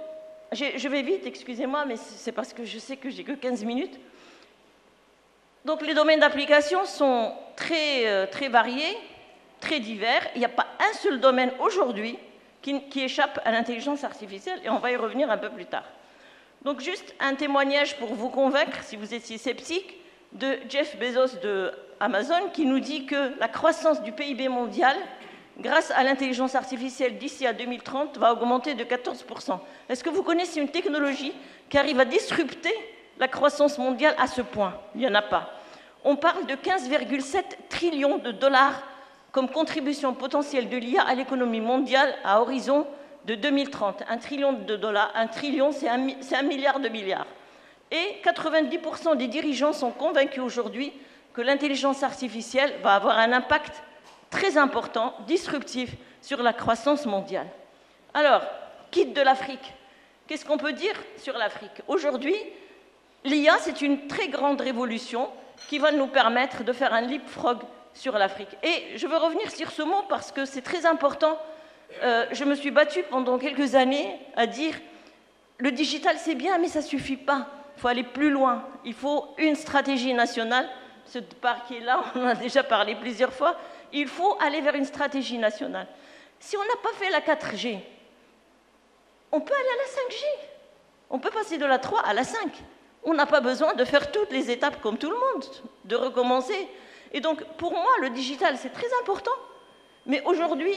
je 0.52 0.88
vais 0.88 1.02
vite, 1.02 1.26
excusez-moi, 1.26 1.84
mais 1.86 1.96
c'est 1.96 2.32
parce 2.32 2.52
que 2.52 2.64
je 2.64 2.78
sais 2.78 2.96
que 2.96 3.08
j'ai 3.10 3.22
que 3.22 3.32
15 3.32 3.64
minutes. 3.64 4.00
Donc, 5.64 5.86
les 5.86 5.94
domaines 5.94 6.20
d'application 6.20 6.84
sont 6.86 7.34
très, 7.54 8.06
euh, 8.06 8.26
très 8.26 8.48
variés, 8.48 8.96
très 9.60 9.78
divers. 9.78 10.26
Il 10.34 10.38
n'y 10.38 10.46
a 10.46 10.48
pas 10.48 10.66
un 10.80 10.96
seul 10.96 11.20
domaine 11.20 11.52
aujourd'hui 11.60 12.18
qui, 12.62 12.82
qui 12.88 13.02
échappe 13.02 13.40
à 13.44 13.52
l'intelligence 13.52 14.02
artificielle, 14.02 14.60
et 14.64 14.70
on 14.70 14.78
va 14.78 14.90
y 14.90 14.96
revenir 14.96 15.30
un 15.30 15.38
peu 15.38 15.50
plus 15.50 15.66
tard. 15.66 15.84
Donc 16.62 16.80
juste 16.80 17.14
un 17.20 17.34
témoignage 17.34 17.96
pour 17.98 18.14
vous 18.14 18.28
convaincre, 18.28 18.82
si 18.82 18.96
vous 18.96 19.14
étiez 19.14 19.38
sceptique, 19.38 19.96
de 20.32 20.58
Jeff 20.68 20.96
Bezos 20.98 21.38
de 21.42 21.72
Amazon 21.98 22.48
qui 22.52 22.66
nous 22.66 22.80
dit 22.80 23.06
que 23.06 23.38
la 23.38 23.48
croissance 23.48 24.02
du 24.02 24.12
PIB 24.12 24.48
mondial, 24.48 24.96
grâce 25.58 25.90
à 25.90 26.02
l'intelligence 26.02 26.54
artificielle 26.54 27.18
d'ici 27.18 27.46
à 27.46 27.52
2030, 27.52 28.18
va 28.18 28.32
augmenter 28.32 28.74
de 28.74 28.84
14%. 28.84 29.58
Est-ce 29.88 30.04
que 30.04 30.10
vous 30.10 30.22
connaissez 30.22 30.60
une 30.60 30.68
technologie 30.68 31.32
qui 31.68 31.78
arrive 31.78 32.00
à 32.00 32.04
disrupter 32.04 32.72
la 33.18 33.28
croissance 33.28 33.78
mondiale 33.78 34.14
à 34.18 34.26
ce 34.26 34.42
point? 34.42 34.74
Il 34.94 35.00
n'y 35.00 35.08
en 35.08 35.14
a 35.14 35.22
pas. 35.22 35.50
On 36.04 36.16
parle 36.16 36.46
de 36.46 36.54
15,7 36.54 37.42
trillions 37.68 38.18
de 38.18 38.30
dollars 38.32 38.82
comme 39.32 39.48
contribution 39.48 40.14
potentielle 40.14 40.68
de 40.68 40.76
l'IA 40.76 41.02
à 41.02 41.14
l'économie 41.14 41.60
mondiale 41.60 42.14
à 42.24 42.40
horizon 42.40 42.86
de 43.26 43.34
2030. 43.34 44.02
Un 44.08 44.16
trillion 44.16 44.52
de 44.52 44.76
dollars, 44.76 45.12
un 45.14 45.26
trillion, 45.26 45.72
c'est 45.72 45.88
un, 45.88 46.08
un, 46.08 46.42
milliard 46.42 46.80
de 46.80 46.88
milliards. 46.88 47.26
Et 47.90 48.20
90% 48.24 49.16
des 49.16 49.28
dirigeants 49.28 49.72
sont 49.72 49.90
convaincus 49.90 50.42
aujourd'hui 50.42 50.92
que 51.32 51.42
l'intelligence 51.42 52.02
artificielle 52.02 52.72
va 52.82 52.94
avoir 52.94 53.18
un 53.18 53.32
impact 53.32 53.82
très 54.30 54.56
important, 54.56 55.14
disruptif, 55.26 55.90
sur 56.22 56.42
la 56.42 56.52
croissance 56.52 57.06
mondiale. 57.06 57.48
Alors, 58.14 58.42
quitte 58.90 59.14
de 59.14 59.20
l'Afrique. 59.20 59.74
Qu'est-ce 60.26 60.44
qu'on 60.44 60.58
peut 60.58 60.72
dire 60.72 60.94
sur 61.16 61.36
l'Afrique? 61.36 61.82
Aujourd'hui, 61.88 62.36
l'IA, 63.24 63.56
c'est 63.58 63.82
une 63.82 64.06
très 64.06 64.28
grande 64.28 64.60
révolution 64.60 65.28
qui 65.68 65.78
va 65.78 65.92
nous 65.92 66.06
permettre 66.06 66.64
de 66.64 66.72
faire 66.72 66.94
un 66.94 67.00
leapfrog 67.00 67.58
sur 67.92 68.16
l'Afrique. 68.16 68.56
Et 68.62 68.96
je 68.96 69.06
veux 69.06 69.16
revenir 69.16 69.50
sur 69.50 69.70
ce 69.70 69.82
mot 69.82 70.02
parce 70.08 70.32
que 70.32 70.44
c'est 70.44 70.62
très 70.62 70.86
important. 70.86 71.38
Euh, 72.02 72.26
je 72.32 72.44
me 72.44 72.54
suis 72.54 72.70
battue 72.70 73.02
pendant 73.02 73.38
quelques 73.38 73.74
années 73.74 74.16
à 74.36 74.46
dire 74.46 74.74
le 75.58 75.72
digital 75.72 76.16
c'est 76.18 76.34
bien, 76.34 76.58
mais 76.58 76.68
ça 76.68 76.80
ne 76.80 76.84
suffit 76.84 77.16
pas. 77.16 77.46
Il 77.76 77.80
faut 77.80 77.88
aller 77.88 78.04
plus 78.04 78.30
loin. 78.30 78.64
Il 78.84 78.94
faut 78.94 79.34
une 79.38 79.56
stratégie 79.56 80.14
nationale. 80.14 80.68
Ce 81.04 81.18
parc 81.18 81.72
est 81.72 81.80
là, 81.80 82.02
on 82.14 82.22
en 82.22 82.28
a 82.28 82.34
déjà 82.34 82.62
parlé 82.62 82.94
plusieurs 82.94 83.32
fois. 83.32 83.56
Il 83.92 84.08
faut 84.08 84.36
aller 84.40 84.60
vers 84.60 84.74
une 84.74 84.84
stratégie 84.84 85.38
nationale. 85.38 85.86
Si 86.38 86.56
on 86.56 86.60
n'a 86.60 86.76
pas 86.82 86.92
fait 86.98 87.10
la 87.10 87.20
4G, 87.20 87.78
on 89.32 89.40
peut 89.40 89.54
aller 89.54 89.68
à 89.68 89.76
la 89.76 90.14
5G. 90.14 90.24
On 91.10 91.18
peut 91.18 91.30
passer 91.30 91.58
de 91.58 91.66
la 91.66 91.78
3 91.78 92.00
à 92.00 92.14
la 92.14 92.24
5. 92.24 92.40
On 93.04 93.14
n'a 93.14 93.26
pas 93.26 93.40
besoin 93.40 93.74
de 93.74 93.84
faire 93.84 94.12
toutes 94.12 94.30
les 94.32 94.50
étapes 94.50 94.80
comme 94.80 94.98
tout 94.98 95.10
le 95.10 95.16
monde, 95.16 95.44
de 95.84 95.96
recommencer. 95.96 96.68
Et 97.12 97.20
donc, 97.20 97.42
pour 97.56 97.72
moi, 97.72 97.90
le 98.00 98.10
digital, 98.10 98.56
c'est 98.56 98.70
très 98.70 98.88
important. 99.00 99.32
Mais 100.06 100.22
aujourd'hui, 100.24 100.74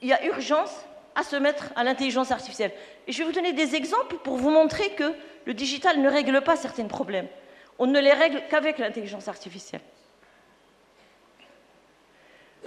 il 0.00 0.08
y 0.08 0.12
a 0.12 0.24
urgence 0.24 0.74
à 1.14 1.22
se 1.22 1.36
mettre 1.36 1.66
à 1.76 1.84
l'intelligence 1.84 2.30
artificielle. 2.30 2.72
Et 3.06 3.12
je 3.12 3.18
vais 3.18 3.24
vous 3.24 3.32
donner 3.32 3.52
des 3.52 3.74
exemples 3.74 4.16
pour 4.18 4.36
vous 4.36 4.50
montrer 4.50 4.90
que 4.90 5.12
le 5.44 5.54
digital 5.54 6.00
ne 6.00 6.08
règle 6.08 6.40
pas 6.42 6.56
certains 6.56 6.86
problèmes. 6.86 7.28
On 7.78 7.86
ne 7.86 8.00
les 8.00 8.12
règle 8.12 8.42
qu'avec 8.50 8.78
l'intelligence 8.78 9.28
artificielle. 9.28 9.80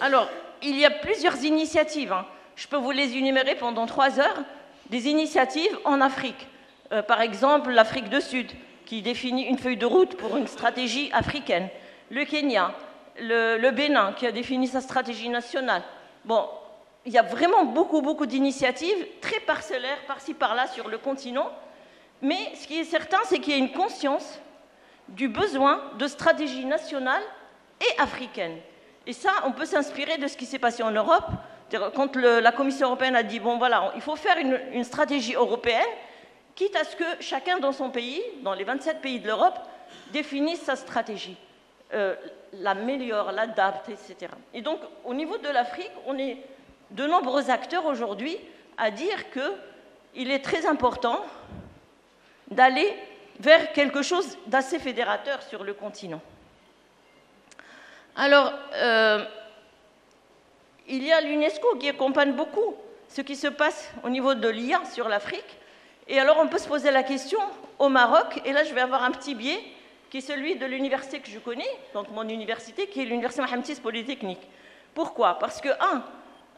Alors, 0.01 0.29
il 0.61 0.77
y 0.77 0.85
a 0.85 0.91
plusieurs 0.91 1.43
initiatives. 1.43 2.11
Hein. 2.11 2.25
Je 2.55 2.67
peux 2.67 2.77
vous 2.77 2.91
les 2.91 3.15
énumérer 3.15 3.55
pendant 3.55 3.85
trois 3.85 4.19
heures. 4.19 4.43
Des 4.89 5.07
initiatives 5.07 5.77
en 5.83 5.99
Afrique. 6.01 6.47
Euh, 6.91 7.01
par 7.01 7.21
exemple, 7.21 7.71
l'Afrique 7.71 8.09
du 8.09 8.21
Sud, 8.21 8.51
qui 8.85 9.01
définit 9.01 9.43
une 9.47 9.57
feuille 9.57 9.77
de 9.77 9.85
route 9.85 10.15
pour 10.15 10.37
une 10.37 10.47
stratégie 10.47 11.09
africaine. 11.11 11.69
Le 12.11 12.23
Kenya, 12.23 12.75
le, 13.19 13.71
Bénin, 13.71 14.13
qui 14.13 14.27
a 14.27 14.31
défini 14.31 14.67
sa 14.67 14.81
stratégie 14.81 15.29
nationale. 15.29 15.81
Bon, 16.23 16.47
il 17.05 17.13
y 17.13 17.17
a 17.17 17.23
vraiment 17.23 17.65
beaucoup, 17.65 18.01
beaucoup 18.01 18.27
d'initiatives, 18.27 19.07
très 19.21 19.39
parcellaires, 19.39 20.05
par-ci, 20.05 20.33
par-là, 20.35 20.67
sur 20.67 20.87
le 20.87 20.99
continent. 20.99 21.51
Mais 22.21 22.51
ce 22.55 22.67
qui 22.67 22.79
est 22.79 22.83
certain, 22.83 23.19
c'est 23.25 23.39
qu'il 23.39 23.53
y 23.53 23.55
a 23.55 23.59
une 23.59 23.71
conscience 23.71 24.39
du 25.07 25.27
besoin 25.27 25.81
de 25.97 26.07
stratégie 26.07 26.65
nationale 26.65 27.21
et 27.81 28.01
africaine. 28.01 28.57
Et 29.07 29.13
ça, 29.13 29.31
on 29.45 29.51
peut 29.51 29.65
s'inspirer 29.65 30.17
de 30.17 30.27
ce 30.27 30.37
qui 30.37 30.45
s'est 30.45 30.59
passé 30.59 30.83
en 30.83 30.91
Europe. 30.91 31.25
Quand 31.95 32.15
la 32.15 32.51
Commission 32.51 32.87
européenne 32.87 33.15
a 33.15 33.23
dit, 33.23 33.39
bon 33.39 33.57
voilà, 33.57 33.91
il 33.95 34.01
faut 34.01 34.15
faire 34.15 34.37
une 34.37 34.83
stratégie 34.83 35.33
européenne, 35.33 35.83
quitte 36.55 36.75
à 36.75 36.83
ce 36.83 36.95
que 36.95 37.03
chacun 37.19 37.59
dans 37.59 37.73
son 37.73 37.89
pays, 37.89 38.21
dans 38.41 38.53
les 38.53 38.63
27 38.63 39.01
pays 39.01 39.19
de 39.19 39.27
l'Europe, 39.27 39.59
définisse 40.11 40.61
sa 40.61 40.75
stratégie, 40.75 41.37
euh, 41.93 42.15
l'améliore, 42.53 43.31
l'adapte, 43.31 43.89
etc. 43.89 44.31
Et 44.53 44.61
donc, 44.61 44.79
au 45.03 45.13
niveau 45.13 45.37
de 45.37 45.49
l'Afrique, 45.49 45.91
on 46.07 46.17
est 46.17 46.37
de 46.91 47.05
nombreux 47.05 47.49
acteurs 47.49 47.85
aujourd'hui 47.85 48.37
à 48.77 48.91
dire 48.91 49.25
qu'il 49.31 50.31
est 50.31 50.43
très 50.43 50.65
important 50.65 51.25
d'aller 52.49 52.93
vers 53.39 53.73
quelque 53.73 54.01
chose 54.01 54.37
d'assez 54.47 54.79
fédérateur 54.79 55.41
sur 55.43 55.63
le 55.63 55.73
continent. 55.73 56.21
Alors, 58.15 58.53
euh, 58.73 59.25
il 60.87 61.03
y 61.03 61.11
a 61.11 61.21
l'UNESCO 61.21 61.75
qui 61.77 61.89
accompagne 61.89 62.33
beaucoup 62.33 62.75
ce 63.09 63.21
qui 63.21 63.35
se 63.35 63.47
passe 63.47 63.91
au 64.03 64.09
niveau 64.09 64.33
de 64.33 64.47
l'IA 64.47 64.83
sur 64.85 65.07
l'Afrique. 65.07 65.57
Et 66.07 66.19
alors 66.19 66.37
on 66.39 66.47
peut 66.47 66.57
se 66.57 66.67
poser 66.67 66.91
la 66.91 67.03
question 67.03 67.39
au 67.79 67.89
Maroc, 67.89 68.41
et 68.45 68.53
là 68.53 68.63
je 68.63 68.73
vais 68.73 68.81
avoir 68.81 69.03
un 69.03 69.11
petit 69.11 69.35
biais, 69.35 69.59
qui 70.09 70.17
est 70.17 70.21
celui 70.21 70.55
de 70.55 70.65
l'université 70.65 71.19
que 71.19 71.29
je 71.29 71.39
connais, 71.39 71.67
donc 71.93 72.09
mon 72.11 72.27
université, 72.27 72.87
qui 72.87 73.01
est 73.01 73.05
l'université 73.05 73.43
VI 73.43 73.81
Polytechnique. 73.81 74.47
Pourquoi? 74.93 75.39
Parce 75.39 75.59
que, 75.59 75.69
un, 75.69 76.03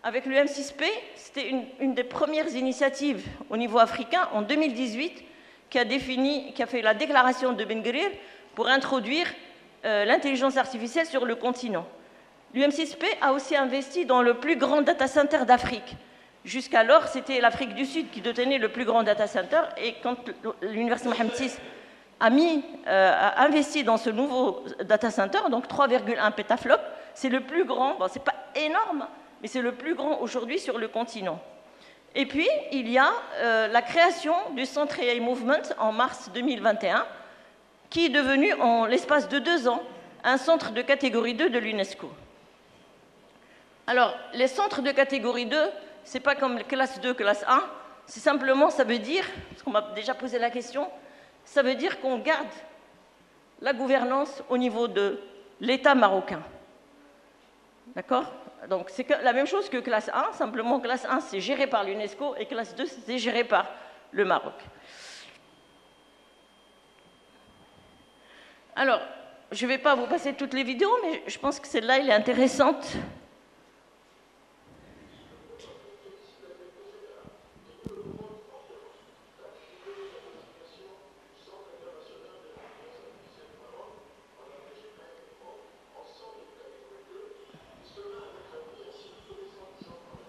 avec 0.04 0.26
le 0.26 0.36
M6P, 0.36 0.84
c'était 1.16 1.52
une, 1.80 1.94
des 1.94 2.04
premières 2.04 2.54
initiatives 2.54 3.26
au 3.50 3.58
niveau 3.58 3.80
africain 3.80 4.30
en 4.34 4.42
2018 4.42 5.24
qui 5.70 5.80
a, 5.80 5.86
défini, 5.86 6.54
qui 6.54 6.62
a 6.62 6.66
fait 6.66 6.82
la 6.82 6.94
déclaration 6.94 7.54
de 7.54 7.66
Ben 7.66 7.82
Gurir 7.82 8.10
pour 8.54 8.68
introduire 8.68 9.28
euh, 9.88 10.06
l'intelligence 10.06 10.58
artificielle 10.58 11.06
sur 11.06 11.26
le 11.26 11.36
continent. 11.36 11.88
L'UM6P 12.54 13.06
a 13.22 13.34
aussi 13.34 13.56
investi 13.56 14.06
dans 14.06 14.22
le 14.22 14.36
plus 14.36 14.56
grand 14.56 14.82
data 14.82 15.08
center 15.08 15.46
d'Afrique, 15.46 15.96
Jusqu'alors, 16.48 17.10
c'était 17.10 17.42
l'Afrique 17.42 17.76
du 17.76 17.86
Sud 17.86 18.10
qui 18.10 18.22
détenait 18.22 18.58
le 18.58 18.70
plus 18.70 18.86
grand 18.86 19.04
data 19.04 19.28
center. 19.28 19.64
Et 19.76 19.96
quand 20.02 20.16
l'Université 20.62 21.10
Mohamed 21.10 21.34
VI 21.34 21.52
a, 22.22 22.30
mis, 22.30 22.64
euh, 22.88 23.12
a 23.14 23.44
investi 23.44 23.84
dans 23.84 23.98
ce 23.98 24.10
nouveau 24.10 24.64
data 24.82 25.12
center, 25.12 25.40
donc 25.52 25.68
3,1 25.68 26.32
pétaflops, 26.32 26.82
c'est 27.14 27.28
le 27.28 27.42
plus 27.42 27.66
grand, 27.66 27.96
bon, 27.96 28.08
c'est 28.10 28.24
pas 28.24 28.34
énorme, 28.56 29.08
mais 29.42 29.50
c'est 29.50 29.62
le 29.62 29.74
plus 29.74 29.94
grand 29.94 30.22
aujourd'hui 30.22 30.58
sur 30.58 30.78
le 30.78 30.88
continent. 30.88 31.38
Et 32.16 32.26
puis, 32.26 32.48
il 32.72 32.90
y 32.90 32.98
a 32.98 33.12
euh, 33.40 33.68
la 33.68 33.82
création 33.82 34.34
du 34.56 34.66
centre 34.66 35.02
AI 35.02 35.20
Movement 35.20 35.64
en 35.78 35.92
mars 35.92 36.32
2021, 36.34 37.06
qui 37.90 38.06
est 38.06 38.10
devenu, 38.10 38.54
en 38.54 38.86
l'espace 38.86 39.30
de 39.30 39.40
deux 39.40 39.68
ans, 39.68 39.82
un 40.24 40.38
centre 40.38 40.72
de 40.72 40.82
catégorie 40.82 41.34
2 41.34 41.50
de 41.50 41.60
l'UNESCO. 41.60 42.12
Alors, 43.86 44.14
les 44.34 44.48
centres 44.48 44.82
de 44.82 44.92
catégorie 44.92 45.46
2, 45.46 45.58
c'est 46.04 46.20
pas 46.20 46.36
comme 46.36 46.62
classe 46.64 47.00
2, 47.00 47.14
classe 47.14 47.46
1. 47.48 47.64
C'est 48.06 48.20
simplement, 48.20 48.70
ça 48.70 48.84
veut 48.84 49.00
dire, 49.00 49.26
parce 49.50 49.64
qu'on 49.64 49.72
m'a 49.72 49.82
déjà 49.96 50.14
posé 50.14 50.40
la 50.40 50.50
question, 50.50 50.90
ça 51.46 51.62
veut 51.62 51.76
dire 51.76 52.00
qu'on 52.02 52.18
garde 52.18 52.48
la 53.62 53.74
gouvernance 53.74 54.44
au 54.50 54.58
niveau 54.58 54.88
de 54.88 55.20
l'État 55.60 55.96
marocain. 55.96 56.42
D'accord? 57.96 58.26
Donc 58.70 58.90
c'est 58.90 59.08
la 59.24 59.34
même 59.34 59.48
chose 59.48 59.70
que 59.70 59.78
classe 59.78 60.10
1, 60.14 60.34
simplement 60.34 60.80
classe 60.80 61.06
1 61.06 61.22
c'est 61.22 61.40
géré 61.40 61.68
par 61.68 61.84
l'UNESCO 61.84 62.36
et 62.38 62.46
classe 62.48 62.76
2 62.76 62.86
c'est 62.86 63.18
géré 63.18 63.44
par 63.44 63.68
le 64.12 64.26
Maroc. 64.26 64.54
Alors, 68.78 69.02
je 69.52 69.66
ne 69.66 69.72
vais 69.72 69.80
pas 69.80 69.96
vous 69.96 70.06
passer 70.06 70.34
toutes 70.34 70.54
les 70.54 70.64
vidéos, 70.64 70.96
mais 71.04 71.24
je 71.26 71.38
pense 71.40 71.60
que 71.60 71.68
celle-là, 71.68 71.98
elle 71.98 72.10
est 72.10 72.14
intéressante. 72.14 72.96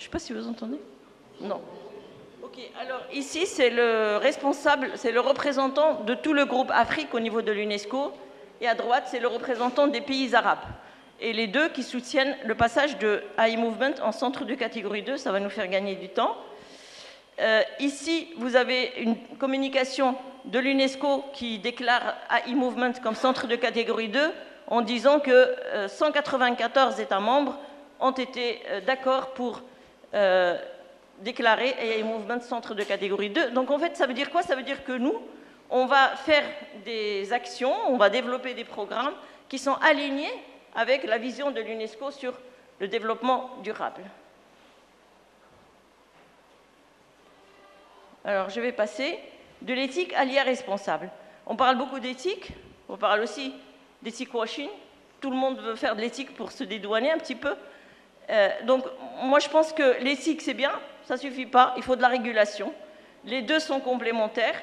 sais 0.09 0.13
pas 0.13 0.19
si 0.19 0.33
vous 0.33 0.49
entendez. 0.49 0.79
Non. 1.41 1.61
Ok, 2.43 2.59
alors 2.81 3.03
ici, 3.13 3.47
c'est 3.47 3.69
le 3.69 4.17
responsable, 4.17 4.93
c'est 4.95 5.13
le 5.13 5.21
représentant 5.21 6.03
de 6.05 6.15
tout 6.15 6.33
le 6.33 6.47
groupe 6.47 6.71
Afrique 6.73 7.13
au 7.13 7.21
niveau 7.21 7.43
de 7.43 7.53
l'UNESCO. 7.53 8.13
Et 8.61 8.69
à 8.69 8.75
droite, 8.75 9.05
c'est 9.07 9.21
le 9.21 9.29
représentant 9.29 9.87
des 9.87 10.01
pays 10.01 10.35
arabes. 10.35 10.65
Et 11.21 11.33
les 11.33 11.47
deux 11.47 11.69
qui 11.69 11.83
soutiennent 11.83 12.37
le 12.45 12.55
passage 12.55 12.99
de 12.99 13.23
AI 13.39 13.57
Movement 13.57 13.95
en 14.03 14.13
centre 14.13 14.45
de 14.45 14.55
catégorie 14.55 15.03
2, 15.03 15.17
ça 15.17 15.33
va 15.33 15.41
nous 15.41 15.51
faire 15.51 15.69
gagner 15.69 15.97
du 15.97 16.09
temps. 16.09 16.37
Euh, 17.41 17.63
ici, 17.79 18.29
vous 18.37 18.57
avez 18.57 18.93
une 18.99 19.17
communication 19.39 20.17
de 20.45 20.59
l'UNESCO 20.59 21.25
qui 21.33 21.59
déclare 21.59 22.17
AI 22.31 22.55
Movement 22.55 22.93
comme 23.03 23.15
centre 23.15 23.47
de 23.47 23.55
catégorie 23.57 24.09
2 24.09 24.33
en 24.69 24.81
disant 24.81 25.21
que 25.21 25.55
194 25.89 26.99
euh, 26.99 27.03
États 27.03 27.21
membres 27.21 27.59
ont 28.01 28.13
été 28.13 28.61
euh, 28.69 28.81
d'accord 28.81 29.35
pour 29.35 29.63
déclaré 31.21 31.75
AI 31.81 32.03
Movement 32.03 32.41
centre 32.41 32.75
de 32.75 32.83
catégorie 32.83 33.31
2. 33.31 33.51
Donc 33.51 33.71
en 33.71 33.79
fait, 33.79 33.97
ça 33.97 34.07
veut 34.07 34.15
dire 34.15 34.31
quoi? 34.31 34.43
Ça 34.43 34.55
veut 34.57 34.63
dire 34.63 34.85
que 34.85 34.93
nous, 34.93 35.15
on 35.71 35.87
va 35.87 36.17
faire 36.17 36.45
des 36.85 37.33
actions, 37.33 37.75
on 37.89 37.97
va 37.97 38.11
développer 38.11 38.55
des 38.55 38.65
programmes 38.65 39.15
qui 39.49 39.59
sont 39.59 39.75
alignés 39.75 40.33
avec 40.75 41.05
la 41.05 41.19
vision 41.19 41.51
de 41.51 41.61
l'UNESCO 41.61 42.11
sur 42.11 42.35
le 42.79 42.89
développement 42.89 43.51
durable. 43.63 44.03
Alors, 48.25 48.51
je 48.51 48.61
vais 48.61 48.73
passer 48.73 49.19
de 49.63 49.75
l'éthique 49.75 50.13
à 50.15 50.25
l'IA 50.25 50.43
responsable. 50.43 51.11
On 51.47 51.57
parle 51.57 51.77
beaucoup 51.77 51.99
d'éthique, 51.99 52.53
on 52.89 52.97
parle 52.97 53.21
aussi 53.21 53.55
d'éthique 54.03 54.35
washing. 54.35 54.69
Tout 55.21 55.31
le 55.31 55.37
monde 55.37 55.59
veut 55.59 55.75
faire 55.75 55.97
de 55.97 56.01
l'éthique 56.01 56.35
pour 56.37 56.53
se 56.53 56.63
dédouaner 56.63 57.11
un 57.11 57.19
petit 57.19 57.35
peu. 57.35 57.55
Euh, 58.31 58.49
donc, 58.65 58.85
moi, 59.23 59.39
je 59.39 59.49
pense 59.49 59.73
que 59.73 60.03
l'éthique, 60.03 60.43
c'est 60.43 60.55
bien, 60.55 60.73
ça 61.05 61.15
ne 61.15 61.21
suffit 61.21 61.47
pas, 61.47 61.75
il 61.77 61.83
faut 61.83 61.97
de 61.97 62.03
la 62.03 62.09
régulation. 62.09 62.73
Les 63.25 63.43
deux 63.43 63.59
sont 63.59 63.81
complémentaires. 63.81 64.61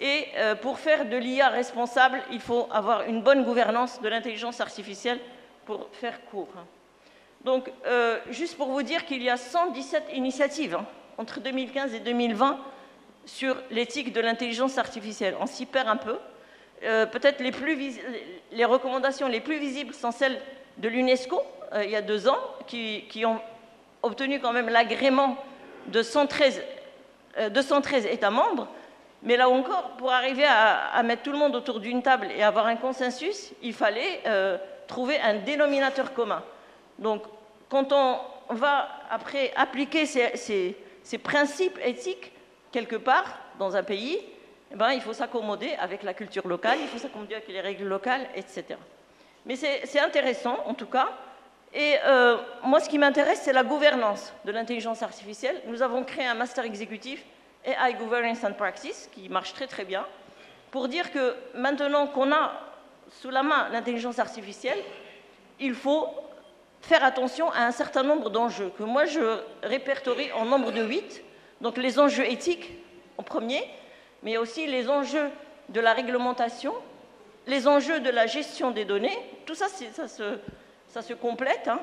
Et 0.00 0.26
euh, 0.36 0.54
pour 0.54 0.78
faire 0.78 1.06
de 1.06 1.16
l'IA 1.16 1.48
responsable, 1.48 2.22
il 2.30 2.40
faut 2.40 2.68
avoir 2.70 3.02
une 3.02 3.22
bonne 3.22 3.44
gouvernance 3.44 4.00
de 4.00 4.08
l'intelligence 4.08 4.60
artificielle 4.60 5.18
pour 5.66 5.88
faire 5.92 6.24
court. 6.26 6.48
Donc, 7.44 7.70
euh, 7.86 8.18
juste 8.30 8.56
pour 8.56 8.68
vous 8.68 8.82
dire 8.82 9.04
qu'il 9.06 9.22
y 9.22 9.30
a 9.30 9.36
117 9.36 10.04
initiatives 10.14 10.76
hein, 10.76 10.86
entre 11.18 11.40
2015 11.40 11.94
et 11.94 12.00
2020 12.00 12.58
sur 13.24 13.56
l'éthique 13.70 14.12
de 14.12 14.20
l'intelligence 14.20 14.78
artificielle. 14.78 15.36
On 15.40 15.46
s'y 15.46 15.66
perd 15.66 15.88
un 15.88 15.96
peu. 15.96 16.18
Euh, 16.84 17.06
peut-être 17.06 17.40
les, 17.40 18.64
recommandations 18.64 19.26
les 19.26 19.40
plus 19.40 19.58
visibles 19.58 19.94
sont 19.94 20.12
celles 20.12 20.40
de 20.76 20.88
l'UNESCO, 20.88 21.42
il 21.82 21.90
y 21.90 21.96
a 21.96 22.02
deux 22.02 22.28
ans, 22.28 22.38
qui, 22.68 23.24
ont 23.26 23.40
obtenu 24.02 24.40
quand 24.40 24.52
même 24.52 24.68
l'agrément 24.68 25.36
de 25.88 26.02
113, 26.02 26.62
213 27.50 28.06
États 28.06 28.30
membres. 28.30 28.68
Mais 29.22 29.36
là 29.36 29.48
encore, 29.48 29.90
pour 29.96 30.12
arriver 30.12 30.44
à, 30.44 31.02
mettre 31.02 31.22
tout 31.22 31.32
le 31.32 31.38
monde 31.38 31.56
autour 31.56 31.80
d'une 31.80 32.02
table 32.02 32.28
et 32.36 32.42
avoir 32.42 32.66
un 32.66 32.76
consensus, 32.76 33.52
il 33.62 33.72
fallait 33.72 34.20
euh, 34.26 34.56
trouver 34.86 35.18
un 35.20 35.34
dénominateur 35.34 36.14
commun. 36.14 36.42
Donc, 36.98 37.22
quand 37.68 37.92
on 37.92 38.18
va 38.54 38.88
après 39.10 39.52
appliquer 39.56 40.06
ces, 40.06 40.76
principes 41.22 41.78
éthiques 41.84 42.32
quelque 42.70 42.96
part 42.96 43.38
dans 43.58 43.74
un 43.74 43.82
pays, 43.82 44.20
eh 44.70 44.76
ben, 44.76 44.92
il 44.92 45.00
faut 45.00 45.12
s'accommoder 45.12 45.74
avec 45.80 46.02
la 46.02 46.14
culture 46.14 46.46
locale, 46.46 46.78
il 46.80 46.88
faut 46.88 46.98
s'accommoder 46.98 47.34
avec 47.34 47.48
les 47.48 47.60
règles 47.60 47.84
locales, 47.84 48.28
etc. 48.36 48.64
Mais 49.46 49.56
c'est 49.56 50.00
intéressant, 50.00 50.58
en 50.66 50.74
tout 50.74 50.86
cas. 50.86 51.08
Et 51.74 51.96
euh, 52.04 52.36
moi, 52.62 52.80
ce 52.80 52.88
qui 52.88 52.98
m'intéresse, 52.98 53.40
c'est 53.42 53.52
la 53.52 53.64
gouvernance 53.64 54.32
de 54.44 54.52
l'intelligence 54.52 55.02
artificielle. 55.02 55.60
Nous 55.66 55.82
avons 55.82 56.04
créé 56.04 56.26
un 56.26 56.34
master 56.34 56.64
exécutif 56.64 57.24
AI 57.64 57.94
Governance 57.94 58.44
and 58.44 58.54
Practice, 58.54 59.08
qui 59.12 59.28
marche 59.28 59.52
très 59.52 59.66
très 59.66 59.84
bien, 59.84 60.06
pour 60.70 60.88
dire 60.88 61.10
que 61.10 61.34
maintenant 61.54 62.06
qu'on 62.06 62.32
a 62.32 62.52
sous 63.20 63.30
la 63.30 63.42
main 63.42 63.68
l'intelligence 63.70 64.18
artificielle, 64.18 64.78
il 65.60 65.74
faut 65.74 66.08
faire 66.80 67.04
attention 67.04 67.50
à 67.52 67.64
un 67.64 67.70
certain 67.72 68.02
nombre 68.02 68.30
d'enjeux, 68.30 68.70
que 68.76 68.82
moi 68.82 69.04
je 69.04 69.40
répertorie 69.62 70.32
en 70.32 70.44
nombre 70.44 70.72
de 70.72 70.82
huit. 70.82 71.22
Donc 71.60 71.76
les 71.76 71.98
enjeux 71.98 72.24
éthiques 72.24 72.70
en 73.16 73.22
premier, 73.22 73.64
mais 74.22 74.36
aussi 74.36 74.66
les 74.66 74.88
enjeux 74.88 75.28
de 75.68 75.80
la 75.80 75.92
réglementation, 75.92 76.74
les 77.46 77.66
enjeux 77.66 78.00
de 78.00 78.10
la 78.10 78.26
gestion 78.26 78.70
des 78.70 78.84
données, 78.84 79.18
tout 79.46 79.54
ça, 79.54 79.66
ça 79.68 80.06
se, 80.06 80.38
ça 80.88 81.02
se 81.02 81.14
complète. 81.14 81.66
Hein. 81.66 81.80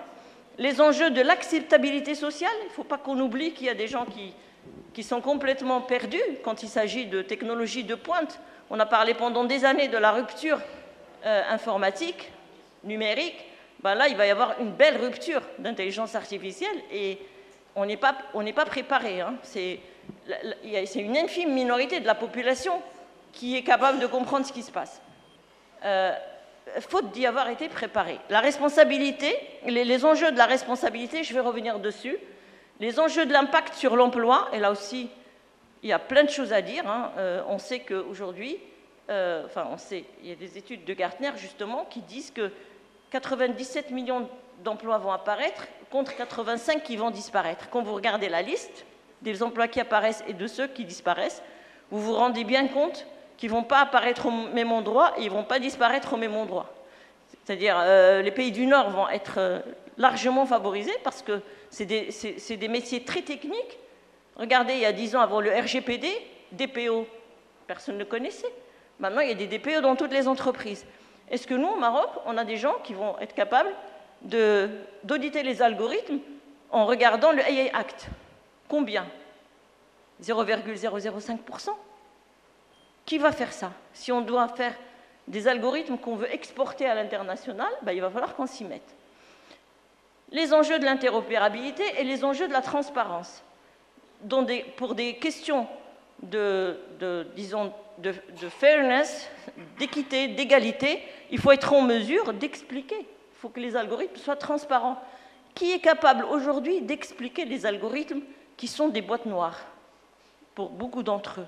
Les 0.57 0.79
enjeux 0.79 1.09
de 1.09 1.21
l'acceptabilité 1.21 2.15
sociale, 2.15 2.53
il 2.61 2.67
ne 2.67 2.73
faut 2.73 2.83
pas 2.83 2.97
qu'on 2.97 3.19
oublie 3.19 3.53
qu'il 3.53 3.67
y 3.67 3.69
a 3.69 3.73
des 3.73 3.87
gens 3.87 4.05
qui 4.05 4.33
qui 4.95 5.03
sont 5.03 5.19
complètement 5.19 5.81
perdus 5.81 6.23
quand 6.41 6.63
il 6.63 6.69
s'agit 6.69 7.05
de 7.05 7.21
technologies 7.21 7.83
de 7.83 7.95
pointe. 7.95 8.39
On 8.69 8.79
a 8.79 8.85
parlé 8.85 9.13
pendant 9.13 9.43
des 9.43 9.65
années 9.65 9.89
de 9.89 9.97
la 9.97 10.11
rupture 10.11 10.57
euh, 11.25 11.43
informatique, 11.49 12.31
numérique. 12.85 13.35
Ben 13.83 13.93
là, 13.93 14.07
il 14.07 14.15
va 14.15 14.25
y 14.25 14.29
avoir 14.29 14.55
une 14.61 14.71
belle 14.71 14.95
rupture 14.95 15.41
d'intelligence 15.59 16.15
artificielle 16.15 16.77
et 16.93 17.19
on 17.75 17.85
n'est 17.85 17.97
pas, 17.97 18.15
pas 18.55 18.65
préparé. 18.65 19.19
Hein. 19.19 19.35
C'est 19.43 19.81
une 20.95 21.17
infime 21.17 21.51
minorité 21.53 21.99
de 21.99 22.07
la 22.07 22.15
population 22.15 22.81
qui 23.33 23.57
est 23.57 23.63
capable 23.63 23.99
de 23.99 24.07
comprendre 24.07 24.45
ce 24.45 24.53
qui 24.53 24.63
se 24.63 24.71
passe. 24.71 25.01
Euh, 25.83 26.13
faute 26.79 27.11
d'y 27.11 27.25
avoir 27.25 27.49
été 27.49 27.67
préparé. 27.67 28.17
La 28.29 28.39
responsabilité, 28.39 29.35
les 29.65 30.05
enjeux 30.05 30.31
de 30.31 30.37
la 30.37 30.45
responsabilité, 30.45 31.25
je 31.25 31.33
vais 31.33 31.41
revenir 31.41 31.79
dessus. 31.79 32.17
Les 32.79 32.99
enjeux 32.99 33.25
de 33.25 33.31
l'impact 33.31 33.73
sur 33.73 33.95
l'emploi, 33.95 34.49
et 34.51 34.59
là 34.59 34.71
aussi, 34.71 35.09
il 35.83 35.89
y 35.89 35.93
a 35.93 35.99
plein 35.99 36.23
de 36.23 36.29
choses 36.29 36.51
à 36.51 36.61
dire. 36.61 36.87
Hein. 36.89 37.11
Euh, 37.17 37.41
on 37.47 37.57
sait 37.57 37.79
qu'aujourd'hui, 37.79 38.57
euh, 39.09 39.45
enfin, 39.45 39.67
on 39.71 39.77
sait, 39.77 40.03
il 40.23 40.29
y 40.29 40.31
a 40.31 40.35
des 40.35 40.57
études 40.57 40.83
de 40.83 40.93
Gartner 40.93 41.31
justement 41.37 41.85
qui 41.85 42.01
disent 42.01 42.31
que 42.31 42.51
97 43.11 43.91
millions 43.91 44.27
d'emplois 44.63 44.97
vont 44.97 45.11
apparaître 45.11 45.67
contre 45.91 46.15
85 46.15 46.83
qui 46.83 46.97
vont 46.97 47.11
disparaître. 47.11 47.69
Quand 47.69 47.83
vous 47.83 47.93
regardez 47.93 48.29
la 48.29 48.41
liste 48.41 48.85
des 49.21 49.43
emplois 49.43 49.67
qui 49.67 49.79
apparaissent 49.79 50.23
et 50.27 50.33
de 50.33 50.47
ceux 50.47 50.67
qui 50.67 50.85
disparaissent, 50.85 51.43
vous 51.91 52.01
vous 52.01 52.15
rendez 52.15 52.43
bien 52.43 52.67
compte 52.67 53.05
qu'ils 53.37 53.51
ne 53.51 53.55
vont 53.55 53.63
pas 53.63 53.81
apparaître 53.81 54.25
au 54.25 54.31
même 54.31 54.71
endroit 54.71 55.13
et 55.17 55.21
ils 55.21 55.29
ne 55.29 55.35
vont 55.35 55.43
pas 55.43 55.59
disparaître 55.59 56.13
au 56.13 56.17
même 56.17 56.35
endroit. 56.35 56.73
C'est-à-dire, 57.45 57.75
euh, 57.79 58.21
les 58.21 58.31
pays 58.31 58.51
du 58.51 58.65
Nord 58.65 58.89
vont 58.89 59.07
être 59.09 59.61
largement 59.97 60.45
favorisés 60.45 60.95
parce 61.03 61.21
que 61.21 61.41
c'est 61.69 61.85
des, 61.85 62.67
métiers 62.67 63.03
très 63.03 63.21
techniques. 63.21 63.79
Regardez, 64.35 64.73
il 64.73 64.79
y 64.79 64.85
a 64.85 64.91
10 64.91 65.15
ans, 65.15 65.21
avant 65.21 65.41
le 65.41 65.51
RGPD, 65.51 66.09
DPO, 66.51 67.07
personne 67.67 67.97
ne 67.97 68.03
connaissait. 68.03 68.51
Maintenant, 68.99 69.21
il 69.21 69.29
y 69.29 69.31
a 69.31 69.35
des 69.35 69.47
DPO 69.47 69.81
dans 69.81 69.95
toutes 69.95 70.13
les 70.13 70.27
entreprises. 70.27 70.85
Est-ce 71.29 71.47
que 71.47 71.53
nous, 71.53 71.67
au 71.67 71.77
Maroc, 71.77 72.09
on 72.25 72.37
a 72.37 72.45
des 72.45 72.57
gens 72.57 72.75
qui 72.83 72.93
vont 72.93 73.17
être 73.19 73.33
capables 73.33 73.69
d'auditer 74.21 75.43
les 75.43 75.61
algorithmes 75.61 76.19
en 76.71 76.85
regardant 76.85 77.31
le 77.31 77.41
AI 77.41 77.71
Act? 77.73 78.07
Combien? 78.67 79.05
0,005% 80.21 81.69
Qui 83.05 83.17
va 83.17 83.31
faire 83.31 83.51
ça? 83.51 83.71
Si 83.93 84.11
on 84.11 84.21
doit 84.21 84.47
faire 84.49 84.73
des 85.27 85.47
algorithmes 85.47 85.97
qu'on 85.97 86.15
veut 86.15 86.31
exporter 86.33 86.85
à 86.85 86.95
l'international, 86.95 87.69
ben, 87.81 87.91
il 87.91 88.01
va 88.01 88.09
falloir 88.09 88.35
qu'on 88.35 88.47
s'y 88.47 88.63
mette 88.63 88.95
les 90.31 90.53
enjeux 90.53 90.79
de 90.79 90.85
l'interopérabilité 90.85 91.83
et 91.97 92.03
les 92.03 92.23
enjeux 92.23 92.47
de 92.47 92.53
la 92.53 92.61
transparence. 92.61 93.43
pour 94.77 94.95
des 94.95 95.15
questions 95.15 95.67
de, 96.21 96.77
disons, 97.35 97.73
de, 97.97 98.13
fairness, 98.49 99.29
d'équité, 99.77 100.27
d'égalité, 100.29 101.03
il 101.31 101.39
faut 101.39 101.51
être 101.51 101.73
en 101.73 101.81
mesure 101.81 102.33
d'expliquer. 102.33 102.99
Il 102.99 103.37
faut 103.37 103.49
que 103.49 103.59
les 103.59 103.75
algorithmes 103.75 104.17
soient 104.17 104.35
transparents. 104.35 105.01
Qui 105.53 105.71
est 105.71 105.79
capable 105.79 106.25
aujourd'hui 106.25 106.81
d'expliquer 106.81 107.45
les 107.45 107.65
algorithmes 107.65 108.21
qui 108.57 108.67
sont 108.67 108.89
des 108.89 109.01
boîtes 109.01 109.25
noires 109.25 109.61
pour 110.53 110.69
beaucoup 110.69 111.03
d'entre 111.03 111.41
eux? 111.41 111.47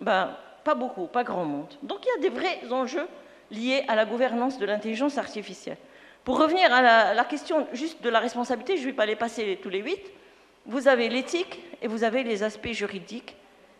Ben, 0.00 0.36
Pas 0.62 0.74
beaucoup, 0.74 1.06
pas 1.06 1.24
grand 1.24 1.44
monde. 1.44 1.74
Donc 1.82 2.04
il 2.04 2.08
y 2.08 2.26
a 2.26 2.28
des 2.28 2.36
vrais 2.36 2.72
enjeux 2.72 3.08
liés 3.50 3.84
à 3.88 3.94
la 3.94 4.04
gouvernance 4.04 4.58
de 4.58 4.66
l'intelligence 4.66 5.18
artificielle. 5.18 5.78
Pour 6.26 6.40
revenir 6.40 6.74
à 6.74 7.14
la, 7.14 7.24
question 7.24 7.68
juste 7.72 8.02
de 8.02 8.08
la 8.08 8.18
responsabilité, 8.18 8.76
je 8.76 8.82
ne 8.82 8.86
vais 8.86 8.92
pas 8.92 9.06
les 9.06 9.14
passer 9.14 9.60
tous 9.62 9.68
les 9.68 9.78
huit. 9.78 10.02
Vous 10.64 10.88
avez 10.88 11.08
l'éthique 11.08 11.62
et 11.80 11.86
vous 11.86 12.02
avez 12.02 12.24
les 12.24 12.42
aspects 12.42 12.72
juridiques, 12.72 13.36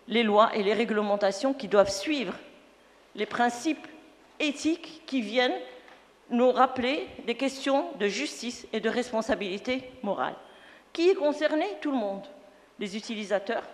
les 0.06 0.22
lois 0.22 0.54
et 0.54 0.62
les 0.62 0.72
réglementations 0.72 1.52
qui 1.54 1.66
doivent 1.66 1.90
suivre 1.90 2.34
les 3.16 3.26
principes 3.26 3.88
éthiques 4.38 5.02
qui 5.06 5.22
viennent 5.22 5.58
nous 6.30 6.52
rappeler 6.52 7.08
des 7.26 7.34
questions 7.34 7.90
de 7.98 8.06
justice 8.06 8.68
et 8.72 8.78
de 8.78 8.90
responsabilité 8.90 9.90
morale. 10.04 10.36
Qui 10.92 11.08
est 11.08 11.16
concerné? 11.16 11.66
Tout 11.80 11.90
le 11.90 11.98
monde. 11.98 12.26
Les 12.78 12.96
utilisateurs, 12.96 13.64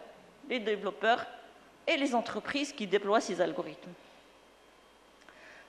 les 0.48 0.61
développeurs 0.61 1.26
et 1.87 1.98
les 1.98 2.14
entreprises 2.14 2.72
qui 2.72 2.87
déploient 2.87 3.20
ces 3.20 3.42
algorithmes. 3.42 3.92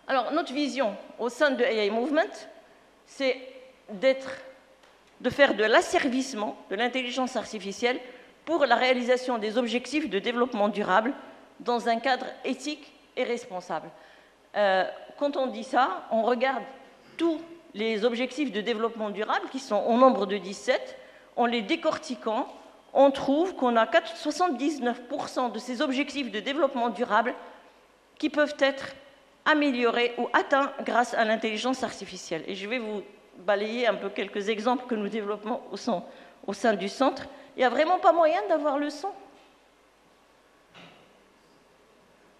Alors, 0.08 0.32
notre 0.32 0.54
vision 0.54 0.96
au 1.20 1.28
sein 1.28 1.52
de 1.52 1.66
AI 1.66 1.90
Movement, 1.90 2.48
c'est 3.18 3.38
de 4.00 5.30
faire 5.30 5.54
de 5.54 5.64
l'asservissement 5.64 6.58
de 6.70 6.76
l'intelligence 6.76 7.36
artificielle 7.36 8.00
pour 8.46 8.66
la 8.66 8.76
réalisation 8.76 9.38
des 9.38 9.58
objectifs 9.58 10.10
de 10.10 10.20
développement 10.20 10.68
durable 10.68 11.14
dans 11.60 11.88
un 11.88 11.98
cadre 12.00 12.26
éthique 12.44 12.92
et 13.16 13.24
responsable. 13.24 13.90
Euh, 14.56 14.84
quand 15.18 15.38
on 15.38 15.48
dit 15.48 15.64
ça, 15.64 16.08
on 16.12 16.24
regarde 16.24 16.64
tous 17.18 17.40
les 17.74 18.04
objectifs 18.04 18.52
de 18.52 18.62
développement 18.62 19.10
durable, 19.10 19.48
qui 19.52 19.60
sont 19.60 19.84
au 19.88 19.98
nombre 19.98 20.26
de 20.26 20.38
17, 20.38 20.98
en 21.36 21.46
les 21.46 21.62
décortiquant, 21.62 22.48
on 22.94 23.12
trouve 23.12 23.56
qu'on 23.56 23.76
a 23.76 23.86
79% 23.86 25.52
de 25.52 25.60
ces 25.60 25.82
objectifs 25.82 26.32
de 26.32 26.40
développement 26.40 26.90
durable 26.90 27.34
qui 28.20 28.30
peuvent 28.30 28.56
être 28.60 28.96
améliorés 29.46 30.14
ou 30.18 30.30
atteints 30.34 30.72
grâce 30.84 31.14
à 31.14 31.26
l'intelligence 31.26 31.84
artificielle. 31.84 32.44
Et 32.48 32.56
je 32.56 32.68
vais 32.68 32.80
vous 32.80 33.04
balayer 33.38 33.88
un 33.88 33.96
peu 33.96 34.10
quelques 34.10 34.50
exemples 34.50 34.86
que 34.88 34.96
nous 34.96 35.10
développons 35.10 35.62
au 35.72 35.78
sein, 35.78 36.04
au 36.48 36.54
sein 36.54 36.74
du 36.74 36.90
centre. 36.90 37.24
Il 37.56 37.60
n'y 37.60 37.66
a 37.66 37.70
vraiment 37.70 38.00
pas 38.00 38.12
moyen 38.12 38.42
d'avoir 38.48 38.78
le 38.78 38.90
son 38.90 39.10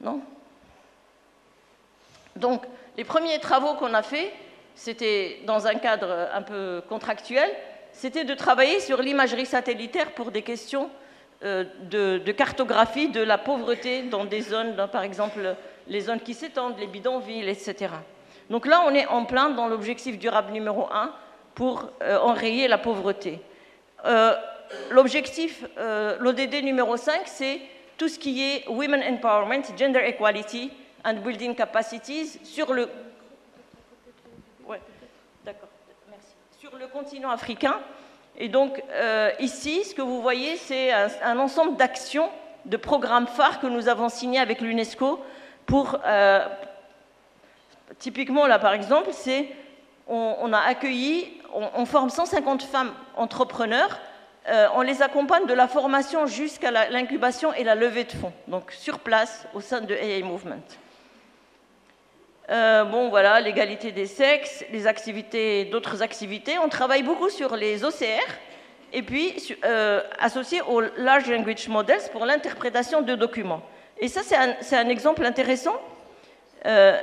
Non? 0.02 0.22
Donc, 2.36 2.64
les 2.98 3.04
premiers 3.04 3.40
travaux 3.40 3.76
qu'on 3.76 3.94
a 3.94 4.02
faits, 4.02 4.32
c'était 4.76 5.40
dans 5.46 5.66
un 5.68 5.76
cadre 5.76 6.30
un 6.34 6.42
peu 6.42 6.82
contractuel, 6.90 7.50
c'était 7.92 8.26
de 8.26 8.34
travailler 8.34 8.80
sur 8.80 9.02
l'imagerie 9.02 9.46
satellitaire 9.46 10.12
pour 10.14 10.32
des 10.32 10.42
questions 10.42 10.90
euh, 11.44 11.64
de, 11.84 12.32
cartographie 12.32 13.10
de 13.10 13.22
la 13.22 13.38
pauvreté 13.38 14.04
dans 14.04 14.26
des 14.26 14.42
zones, 14.42 14.76
par 14.92 15.04
exemple 15.04 15.56
les 15.88 16.02
zones 16.02 16.20
qui 16.20 16.34
s'étendent, 16.34 16.78
les 16.80 16.88
bidonvilles, 16.88 17.48
etc. 17.48 17.94
Donc 18.50 18.66
là, 18.66 18.84
on 18.86 18.94
est 18.94 19.08
en 19.08 19.26
plein 19.26 19.50
dans 19.50 19.68
l'objectif 19.68 20.18
durable 20.18 20.52
numéro 20.52 20.88
un 20.92 21.14
pour 21.56 21.90
euh, 22.02 22.18
enrayer 22.20 22.68
la 22.68 22.78
pauvreté. 22.78 23.40
Euh, 24.06 24.36
l'objectif, 24.92 25.64
l'ODD 26.20 26.64
numéro 26.64 26.98
5, 26.98 27.22
c'est 27.26 27.62
tout 27.98 28.08
ce 28.08 28.18
qui 28.18 28.44
est 28.44 28.68
Women 28.68 29.04
Empowerment, 29.04 29.64
Gender 29.78 30.02
Equality 30.06 30.72
and 31.06 31.16
Building 31.16 31.56
Capacities 31.56 32.40
sur 32.44 32.74
le 32.74 32.90
sur 36.64 36.78
le 36.78 36.88
continent 36.88 37.30
africain. 37.30 37.82
Et 38.38 38.48
donc, 38.48 38.82
euh, 38.94 39.32
ici, 39.40 39.84
ce 39.84 39.94
que 39.94 40.02
vous 40.02 40.22
voyez, 40.22 40.56
c'est 40.56 40.94
un, 40.94 41.38
ensemble 41.38 41.76
d'actions, 41.76 42.30
de 42.64 42.78
programmes 42.78 43.28
phares 43.28 43.60
que 43.60 43.68
nous 43.68 43.90
avons 43.90 44.08
signés 44.08 44.40
avec 44.40 44.62
l'UNESCO 44.62 45.20
pour. 45.66 46.00
Euh, 46.06 46.46
typiquement, 48.00 48.48
là, 48.48 48.60
par 48.60 48.74
exemple, 48.74 49.10
c'est. 49.12 49.48
On, 50.06 50.52
a 50.52 50.60
accueilli, 50.60 51.40
on, 51.54 51.86
forme 51.86 52.10
150 52.10 52.64
femmes 52.64 52.92
entrepreneurs, 53.16 54.02
euh, 54.50 54.68
on 54.76 54.82
les 54.82 55.02
accompagne 55.02 55.46
de 55.46 55.54
la 55.54 55.70
formation 55.70 56.26
jusqu'à 56.26 56.72
l'incubation 56.90 57.54
et 57.54 57.64
la 57.64 57.74
levée 57.74 58.04
de 58.04 58.12
fonds, 58.12 58.34
donc 58.50 58.74
sur 58.74 59.00
place 59.00 59.48
au 59.54 59.62
sein 59.62 59.80
de 59.80 59.96
AA 59.96 60.26
Movement. 60.26 60.62
Euh, 62.50 62.84
bon, 62.84 63.10
voilà, 63.10 63.40
l'égalité 63.40 63.92
des 63.92 64.06
sexes, 64.06 64.66
les 64.72 64.86
activités, 64.86 65.66
d'autres 65.66 66.02
activités. 66.02 66.60
On 66.60 66.68
travaille 66.68 67.04
beaucoup 67.04 67.30
sur 67.30 67.56
les 67.56 67.86
OCR 67.86 68.28
et 68.92 69.02
puis 69.02 69.56
euh, 69.64 70.02
associé 70.20 70.62
aux 70.62 70.82
Large 70.98 71.30
Language 71.30 71.70
Models 71.70 72.02
pour 72.12 72.26
l'interprétation 72.26 73.02
de 73.02 73.16
documents. 73.16 73.62
Et 74.04 74.10
ça, 74.10 74.22
c'est 74.22 74.76
un, 74.76 74.90
exemple 74.90 75.26
intéressant. 75.26 75.76
Euh, 76.66 77.00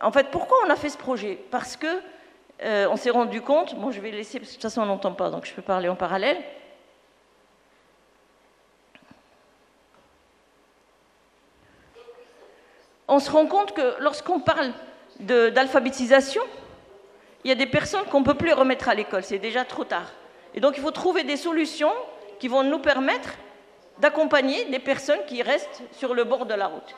en 0.00 0.10
fait, 0.10 0.26
pourquoi 0.30 0.58
on 0.66 0.70
a 0.70 0.76
fait 0.76 0.88
ce 0.88 0.98
projet? 0.98 1.38
Parce 1.50 1.76
que 1.76 1.86
on 2.62 2.96
s'est 2.96 3.08
rendu 3.08 3.40
compte, 3.40 3.74
bon, 3.76 3.90
je 3.90 4.02
vais 4.02 4.10
laisser, 4.10 4.38
parce 4.38 4.50
que 4.50 4.56
de 4.56 4.60
toute 4.60 4.70
façon, 4.70 4.82
on 4.82 4.86
n'entend 4.86 5.12
pas, 5.12 5.30
donc 5.30 5.46
je 5.46 5.54
peux 5.54 5.62
parler 5.62 5.88
en 5.88 5.96
parallèle. 5.96 6.36
on 13.10 13.18
se 13.18 13.30
rend 13.30 13.46
compte 13.46 13.74
que 13.74 14.00
lorsqu'on 14.00 14.40
parle 14.40 14.72
d'alphabétisation, 15.18 16.42
il 17.44 17.48
y 17.48 17.52
a 17.52 17.56
des 17.56 17.66
personnes 17.66 18.04
qu'on 18.04 18.20
ne 18.20 18.24
peut 18.24 18.34
plus 18.34 18.52
remettre 18.52 18.88
à 18.88 18.94
l'école, 18.94 19.24
c'est 19.24 19.38
déjà 19.38 19.64
trop 19.64 19.84
tard. 19.84 20.12
Et 20.54 20.60
donc 20.60 20.74
il 20.76 20.82
faut 20.82 20.92
trouver 20.92 21.24
des 21.24 21.36
solutions 21.36 21.92
qui 22.38 22.46
vont 22.46 22.62
nous 22.62 22.78
permettre 22.78 23.30
d'accompagner 24.00 24.64
des 24.66 24.78
personnes 24.78 25.24
qui 25.26 25.42
restent 25.42 25.82
sur 25.92 26.14
le 26.14 26.24
bord 26.24 26.46
de 26.46 26.54
la 26.54 26.66
route. 26.68 26.94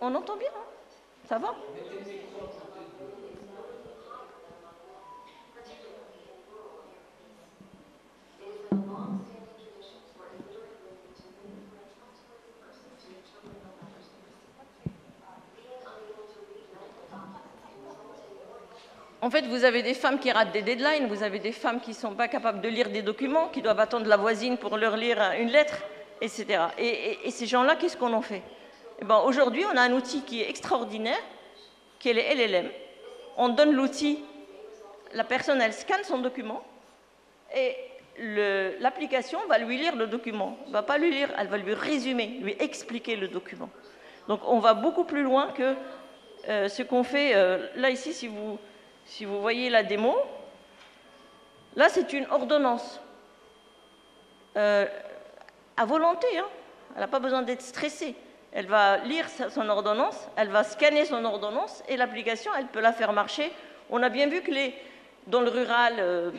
On 0.00 0.14
entend 0.14 0.36
bien 0.36 0.48
hein? 0.48 0.64
Ça 1.28 1.38
va? 1.38 1.54
En 19.28 19.30
fait, 19.30 19.44
vous 19.44 19.64
avez 19.64 19.82
des 19.82 19.92
femmes 19.92 20.18
qui 20.18 20.32
ratent 20.32 20.52
des 20.52 20.62
deadlines, 20.62 21.06
vous 21.06 21.22
avez 21.22 21.38
des 21.38 21.52
femmes 21.52 21.82
qui 21.82 21.90
ne 21.90 21.94
sont 21.96 22.14
pas 22.14 22.28
capables 22.28 22.62
de 22.62 22.68
lire 22.70 22.88
des 22.88 23.02
documents, 23.02 23.48
qui 23.48 23.60
doivent 23.60 23.78
attendre 23.78 24.06
la 24.06 24.16
voisine 24.16 24.56
pour 24.56 24.78
leur 24.78 24.96
lire 24.96 25.20
une 25.38 25.50
lettre, 25.50 25.76
etc. 26.22 26.46
Et, 26.78 27.30
ces 27.30 27.44
gens-là, 27.44 27.76
qu'est-ce 27.76 27.98
qu'on 27.98 28.14
en 28.14 28.22
fait? 28.22 28.40
Eh 29.02 29.04
ben, 29.04 29.18
Aujourd'hui, 29.18 29.66
on 29.70 29.76
a 29.76 29.82
un 29.82 29.92
outil 29.92 30.22
qui 30.22 30.40
est 30.40 30.48
extraordinaire, 30.48 31.18
qui 31.98 32.08
est 32.08 32.14
le 32.14 32.22
LLM. 32.22 32.70
On 33.36 33.50
donne 33.50 33.72
l'outil, 33.72 34.24
la 35.12 35.24
personne, 35.24 35.60
elle 35.60 35.74
scanne 35.74 36.04
son 36.04 36.20
document, 36.20 36.64
et 37.54 37.76
l'application 38.80 39.40
va 39.46 39.58
lui 39.58 39.76
lire 39.76 39.94
le 39.94 40.06
document. 40.06 40.56
Elle 40.68 40.72
va 40.72 40.82
pas 40.82 40.96
lui 40.96 41.10
lire, 41.10 41.28
elle 41.38 41.48
va 41.48 41.58
lui 41.58 41.74
résumer, 41.74 42.38
lui 42.40 42.56
expliquer 42.60 43.16
le 43.16 43.28
document. 43.28 43.68
Donc 44.26 44.40
on 44.46 44.58
va 44.58 44.72
beaucoup 44.72 45.04
plus 45.04 45.22
loin 45.22 45.48
que 45.48 45.74
euh, 46.48 46.68
ce 46.68 46.82
qu'on 46.82 47.02
fait. 47.02 47.34
Euh, 47.34 47.66
là, 47.76 47.90
ici, 47.90 48.14
si 48.14 48.26
vous 48.26 48.58
si 49.08 49.24
vous 49.24 49.40
voyez 49.40 49.70
la 49.70 49.82
démo, 49.82 50.14
là 51.76 51.88
c'est 51.88 52.12
une 52.12 52.26
ordonnance. 52.30 53.00
Euh, 54.56 54.86
à 55.76 55.84
volonté, 55.84 56.26
hein. 56.38 56.46
elle 56.94 57.00
n'a 57.00 57.08
pas 57.08 57.18
besoin 57.18 57.42
d'être 57.42 57.62
stressée. 57.62 58.14
Elle 58.52 58.66
va 58.66 58.98
lire 58.98 59.26
son 59.50 59.68
ordonnance, 59.68 60.28
elle 60.36 60.48
va 60.48 60.62
scanner 60.62 61.04
son 61.04 61.24
ordonnance 61.24 61.82
et 61.88 61.96
l'application, 61.96 62.50
elle 62.58 62.66
peut 62.66 62.80
la 62.80 62.92
faire 62.92 63.12
marcher. 63.12 63.50
On 63.90 64.02
a 64.02 64.08
bien 64.08 64.26
vu 64.26 64.42
que 64.42 64.52
dans 65.26 65.40
le 65.40 65.50
rural, 65.50 65.94
euh, 65.98 66.30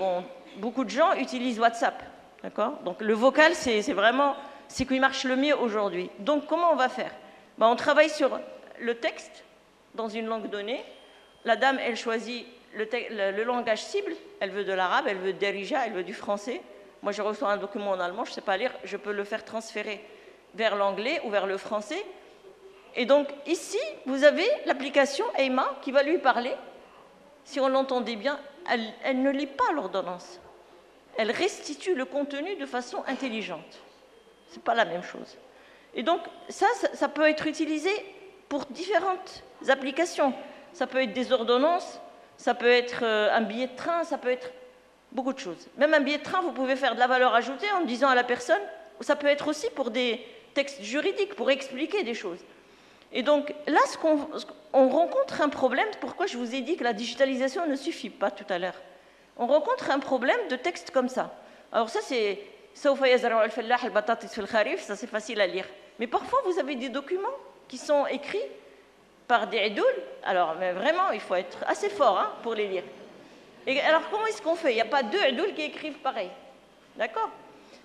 beaucoup 0.58 0.84
de 0.84 0.89
gens 0.89 1.13
utilisent 1.13 1.60
WhatsApp. 1.60 2.01
D'accord? 2.43 2.79
Donc 2.86 3.01
le 3.01 3.13
vocal, 3.13 3.53
c'est 3.55 3.82
vraiment 3.93 4.36
ce 4.67 4.84
qui 4.84 4.99
marche 4.99 5.23
le 5.23 5.36
mieux 5.36 5.58
aujourd'hui. 5.58 6.10
Donc 6.19 6.45
comment 6.45 6.71
on 6.71 6.75
va 6.75 6.89
faire? 6.89 7.12
Ben, 7.58 7.67
On 7.67 7.75
travaille 7.75 8.10
sur 8.10 8.39
le 8.79 8.95
texte 8.95 9.43
dans 9.95 10.08
une 10.08 10.27
langue 10.27 10.49
donnée. 10.49 10.84
La 11.45 11.55
dame, 11.55 11.79
elle 11.79 11.95
choisit 11.95 12.45
le, 12.75 13.43
langage 13.43 13.84
cible, 13.84 14.13
elle 14.39 14.51
veut 14.51 14.63
de 14.63 14.73
l'arabe, 14.73 15.05
elle 15.08 15.17
veut 15.17 15.34
derija, 15.34 15.86
elle 15.86 15.93
veut 15.93 16.03
du 16.03 16.13
français. 16.13 16.62
Moi, 17.01 17.12
je 17.12 17.21
reçois 17.21 17.49
un 17.51 17.58
document 17.58 17.91
en 17.91 17.99
allemand, 17.99 18.25
je 18.25 18.32
ne 18.32 18.36
sais 18.36 18.41
pas 18.41 18.58
lire, 18.58 18.71
je 18.84 18.97
peux 18.97 19.12
le 19.12 19.23
faire 19.23 19.45
transférer 19.45 20.03
vers 20.55 20.75
l'anglais 20.75 21.21
ou 21.23 21.29
vers 21.29 21.47
le 21.47 21.58
français. 21.58 22.03
Et 22.95 23.05
donc, 23.05 23.27
ici, 23.45 23.79
vous 24.05 24.23
avez 24.23 24.47
l'application 24.65 25.25
EIMA 25.38 25.77
qui 25.82 25.91
va 25.91 26.03
lui 26.03 26.17
parler. 26.17 26.53
Si 27.43 27.60
on 27.60 27.69
l'entendait 27.69 28.15
bien, 28.15 28.39
elle, 29.03 29.21
ne 29.21 29.32
lit 29.32 29.47
pas 29.47 29.71
l'ordonnance. 29.73 30.39
Elle 31.17 31.32
restitue 31.32 31.95
le 31.95 32.05
contenu 32.05 32.55
de 32.55 32.65
façon 32.65 33.03
intelligente. 33.08 33.79
Ce 34.49 34.55
n'est 34.55 34.62
pas 34.62 34.75
la 34.75 34.86
même 34.86 35.03
chose. 35.03 35.38
Et 35.93 36.03
donc, 36.03 36.21
ça, 36.49 36.67
ça 36.93 37.08
peut 37.08 37.27
être 37.27 37.47
utilisé 37.47 37.91
pour 38.47 38.65
différentes 38.65 39.43
applications. 39.67 40.34
Ça 40.73 40.88
peut 40.88 41.01
être 41.01 41.13
des 41.13 41.32
ordonnances, 41.32 41.99
ça 42.39 42.54
peut 42.54 42.71
être 42.71 43.04
euh, 43.04 43.36
un 43.36 43.41
billet 43.41 43.67
de 43.67 43.75
train, 43.75 44.06
ça 44.06 44.17
peut 44.17 44.32
être 44.32 44.49
beaucoup 45.12 45.34
de 45.34 45.39
choses. 45.39 45.67
Même 45.78 45.93
un 45.93 45.99
billet 45.99 46.19
de 46.19 46.23
train, 46.23 46.41
vous 46.41 46.54
pouvez 46.54 46.78
faire 46.78 46.95
de 46.95 46.99
la 46.99 47.08
valeur 47.08 47.36
ajoutée 47.36 47.69
en 47.73 47.84
disant 47.84 48.08
à 48.08 48.15
la 48.15 48.23
personne, 48.23 48.62
ça 49.02 49.17
peut 49.17 49.28
être 49.28 49.49
aussi 49.49 49.69
pour 49.71 49.91
des 49.91 50.25
textes 50.54 50.82
juridiques, 50.82 51.36
pour 51.36 51.52
expliquer 51.52 52.04
des 52.04 52.13
choses. 52.13 52.39
Et 53.12 53.23
donc 53.23 53.54
là, 53.67 53.80
ce 53.88 53.97
on 54.71 54.88
rencontre 54.88 55.41
un 55.41 55.49
problème, 55.49 55.88
pourquoi 55.99 56.28
je 56.28 56.38
vous 56.38 56.56
ai 56.56 56.62
dit 56.62 56.78
que 56.78 56.86
la 56.86 56.93
digitalisation 56.93 57.67
ne 57.67 57.75
suffit 57.75 58.10
pas 58.10 58.32
tout 58.32 58.45
à 58.47 58.58
l'heure? 58.58 58.80
On 59.36 59.45
rencontre 59.45 59.91
un 59.91 59.99
problème 59.99 60.39
de 60.49 60.56
texte 60.56 60.91
comme 60.91 61.10
ça. 61.10 61.36
Alors 61.73 61.89
ça, 61.89 61.99
c'est 62.02 62.39
ça 62.73 62.93
c'est 64.95 65.08
facile 65.08 65.41
à 65.41 65.47
lire. 65.47 65.65
Mais 65.99 66.08
parfois, 66.08 66.39
vous 66.45 66.58
avez 66.58 66.75
des 66.75 66.88
documents 66.88 67.28
qui 67.67 67.78
sont 67.78 68.08
écrits 68.08 68.39
par 69.30 69.46
des 69.46 69.68
idouls, 69.68 69.86
alors 70.24 70.56
mais 70.60 70.74
vraiment, 70.74 71.12
il 71.12 71.20
faut 71.20 71.36
être 71.36 71.60
assez 71.68 71.88
fort 71.88 72.18
hein, 72.18 72.34
pour 72.42 72.56
les 72.56 72.68
lire. 72.68 72.84
Et 73.68 73.80
alors, 73.80 74.02
comment 74.10 74.26
est-ce 74.26 74.42
qu'on 74.42 74.56
fait? 74.56 74.72
Il 74.72 74.76
n'y 74.76 74.82
a 74.82 74.86
pas 74.86 75.04
deux 75.04 75.24
idouls 75.24 75.54
qui 75.54 75.62
écrivent 75.62 76.00
pareil. 76.00 76.32
D'accord? 76.98 77.30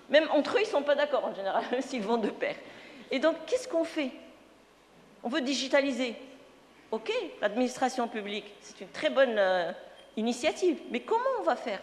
Même 0.09 0.27
entre 0.31 0.55
eux, 0.55 0.61
ils 0.61 0.65
ne 0.65 0.71
sont 0.71 0.81
pas 0.81 0.95
d'accord 0.95 1.23
en 1.23 1.35
général, 1.35 1.63
s'ils 1.81 2.01
vont 2.01 2.17
de 2.17 2.31
pair. 2.31 2.55
Et 3.11 3.19
donc, 3.19 3.35
qu'est-ce 3.45 3.67
qu'on 3.67 3.83
fait? 3.83 4.09
On 5.23 5.29
veut 5.29 5.41
digitaliser. 5.41 6.15
Ok, 6.89 7.13
l'administration 7.39 8.07
publique, 8.07 8.51
c'est 8.61 8.81
une 8.81 8.89
très 8.89 9.11
bonne 9.11 9.37
euh, 9.37 9.71
initiative. 10.17 10.79
Mais 10.89 11.01
comment 11.01 11.23
on 11.39 11.43
va 11.43 11.55
faire? 11.55 11.79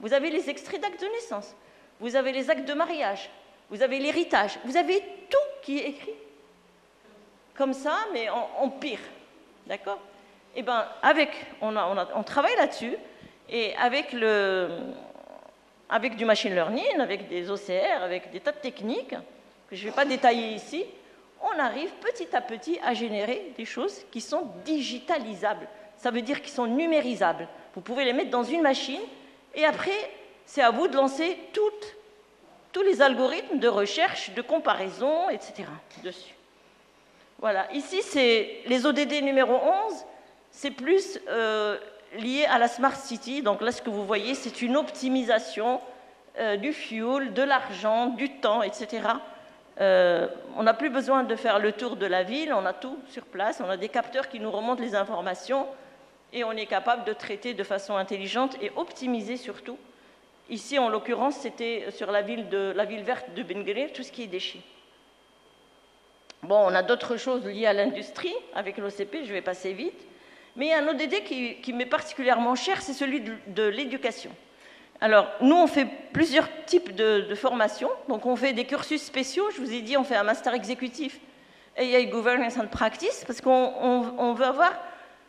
Vous 0.00 0.12
avez 0.12 0.30
les 0.30 0.50
extraits 0.50 0.80
d'actes 0.80 1.00
de 1.00 1.06
naissance, 1.06 1.54
vous 2.00 2.16
avez 2.16 2.32
les 2.32 2.50
actes 2.50 2.66
de 2.66 2.74
mariage, 2.74 3.30
vous 3.70 3.80
avez 3.80 4.00
l'héritage, 4.00 4.58
vous 4.64 4.76
avez 4.76 5.00
tout 5.30 5.38
qui 5.62 5.78
est 5.78 5.88
écrit 5.90 6.14
comme 7.58 7.74
ça, 7.74 8.06
mais 8.12 8.28
en, 8.30 8.70
pire. 8.70 9.00
D'accord? 9.66 9.98
Eh 10.54 10.62
bien, 10.62 10.86
avec, 11.02 11.30
on, 11.60 12.22
travaille 12.22 12.56
là-dessus, 12.56 12.96
et 13.50 13.74
avec, 13.76 14.12
le, 14.12 14.68
avec 15.90 16.16
du 16.16 16.24
machine 16.24 16.54
learning, 16.54 17.00
avec 17.00 17.28
des 17.28 17.50
OCR, 17.50 18.02
avec 18.02 18.30
des 18.30 18.40
tas 18.40 18.52
de 18.52 18.58
techniques, 18.58 19.14
que 19.68 19.76
je 19.76 19.84
ne 19.84 19.90
vais 19.90 19.94
pas 19.94 20.04
détailler 20.04 20.54
ici, 20.54 20.84
on 21.42 21.58
arrive 21.58 21.90
petit 22.00 22.34
à 22.34 22.40
petit 22.40 22.78
à 22.82 22.94
générer 22.94 23.52
des 23.56 23.64
choses 23.64 24.04
qui 24.10 24.20
sont 24.20 24.48
digitalisables. 24.64 25.68
Ça 25.96 26.10
veut 26.10 26.22
dire 26.22 26.40
qu'ils 26.40 26.52
sont 26.52 26.66
numérisables. 26.66 27.48
Vous 27.74 27.80
pouvez 27.80 28.04
les 28.04 28.12
mettre 28.12 28.30
dans 28.30 28.44
une 28.44 28.62
machine, 28.62 29.00
et 29.54 29.64
après, 29.64 30.10
c'est 30.46 30.62
à 30.62 30.70
vous 30.70 30.86
de 30.86 30.96
lancer 30.96 31.36
tous 31.52 32.82
les 32.82 33.02
algorithmes 33.02 33.58
de 33.58 33.68
recherche, 33.68 34.32
de 34.32 34.42
comparaison, 34.42 35.28
etc. 35.30 35.64
dessus. 36.04 36.37
Voilà, 37.40 37.72
ici 37.72 38.02
c'est 38.02 38.62
les 38.66 38.84
ODD 38.84 39.22
numéro 39.22 39.54
11, 39.54 40.04
c'est 40.50 40.72
plus 40.72 41.20
euh, 41.28 41.78
lié 42.18 42.44
à 42.46 42.58
la 42.58 42.66
Smart 42.66 42.96
City. 42.96 43.42
Donc 43.42 43.62
là, 43.62 43.70
ce 43.70 43.80
que 43.80 43.90
vous 43.90 44.04
voyez, 44.04 44.34
c'est 44.34 44.60
une 44.60 44.76
optimisation 44.76 45.80
euh, 46.40 46.56
du 46.56 46.72
fuel, 46.72 47.32
de 47.34 47.42
l'argent, 47.42 48.08
du 48.08 48.28
temps, 48.40 48.62
etc. 48.62 49.02
Euh, 49.80 50.26
on 50.56 50.64
n'a 50.64 50.74
plus 50.74 50.90
besoin 50.90 51.22
de 51.22 51.36
faire 51.36 51.60
le 51.60 51.70
tour 51.70 51.94
de 51.94 52.06
la 52.06 52.24
ville, 52.24 52.52
on 52.52 52.66
a 52.66 52.72
tout 52.72 52.98
sur 53.08 53.22
place, 53.24 53.62
on 53.64 53.70
a 53.70 53.76
des 53.76 53.88
capteurs 53.88 54.28
qui 54.28 54.40
nous 54.40 54.50
remontent 54.50 54.82
les 54.82 54.96
informations 54.96 55.68
et 56.32 56.42
on 56.42 56.50
est 56.52 56.66
capable 56.66 57.04
de 57.04 57.12
traiter 57.12 57.54
de 57.54 57.62
façon 57.62 57.94
intelligente 57.94 58.56
et 58.60 58.72
optimiser 58.74 59.36
surtout. 59.36 59.78
Ici, 60.50 60.76
en 60.80 60.88
l'occurrence, 60.88 61.36
c'était 61.36 61.86
sur 61.92 62.10
la 62.10 62.22
ville, 62.22 62.46
verte 63.04 63.32
de 63.36 63.42
Bengale, 63.44 63.92
tout 63.92 64.02
ce 64.02 64.10
qui 64.10 64.24
est 64.24 64.26
déchets. 64.26 64.62
Bon, 66.42 66.66
on 66.66 66.74
a 66.74 66.82
d'autres 66.82 67.16
choses 67.16 67.44
liées 67.44 67.66
à 67.66 67.72
l'industrie 67.72 68.34
avec 68.54 68.78
l'OCP, 68.78 69.24
je 69.24 69.32
vais 69.32 69.42
passer 69.42 69.72
vite. 69.72 70.06
Mais 70.56 70.66
il 70.66 70.68
y 70.70 70.72
a 70.72 70.78
un 70.78 70.88
ODD 70.88 71.22
qui, 71.24 71.72
m'est 71.72 71.86
particulièrement 71.86 72.54
cher, 72.54 72.82
c'est 72.82 72.92
celui 72.92 73.20
de, 73.20 73.62
l'éducation. 73.64 74.30
Alors, 75.00 75.28
nous, 75.40 75.54
on 75.54 75.68
fait 75.68 75.86
plusieurs 76.12 76.48
types 76.66 76.94
de, 76.94 77.34
formations. 77.34 77.90
Donc, 78.08 78.26
on 78.26 78.34
fait 78.34 78.52
des 78.52 78.64
cursus 78.64 79.02
spéciaux. 79.02 79.48
Je 79.52 79.60
vous 79.60 79.72
ai 79.72 79.82
dit, 79.82 79.96
on 79.96 80.02
fait 80.02 80.16
un 80.16 80.24
master 80.24 80.54
exécutif 80.54 81.20
AI 81.76 82.06
Governance 82.06 82.58
and 82.58 82.66
Practice, 82.66 83.24
parce 83.24 83.40
qu'on 83.40 84.32
veut 84.34 84.44
avoir, 84.44 84.72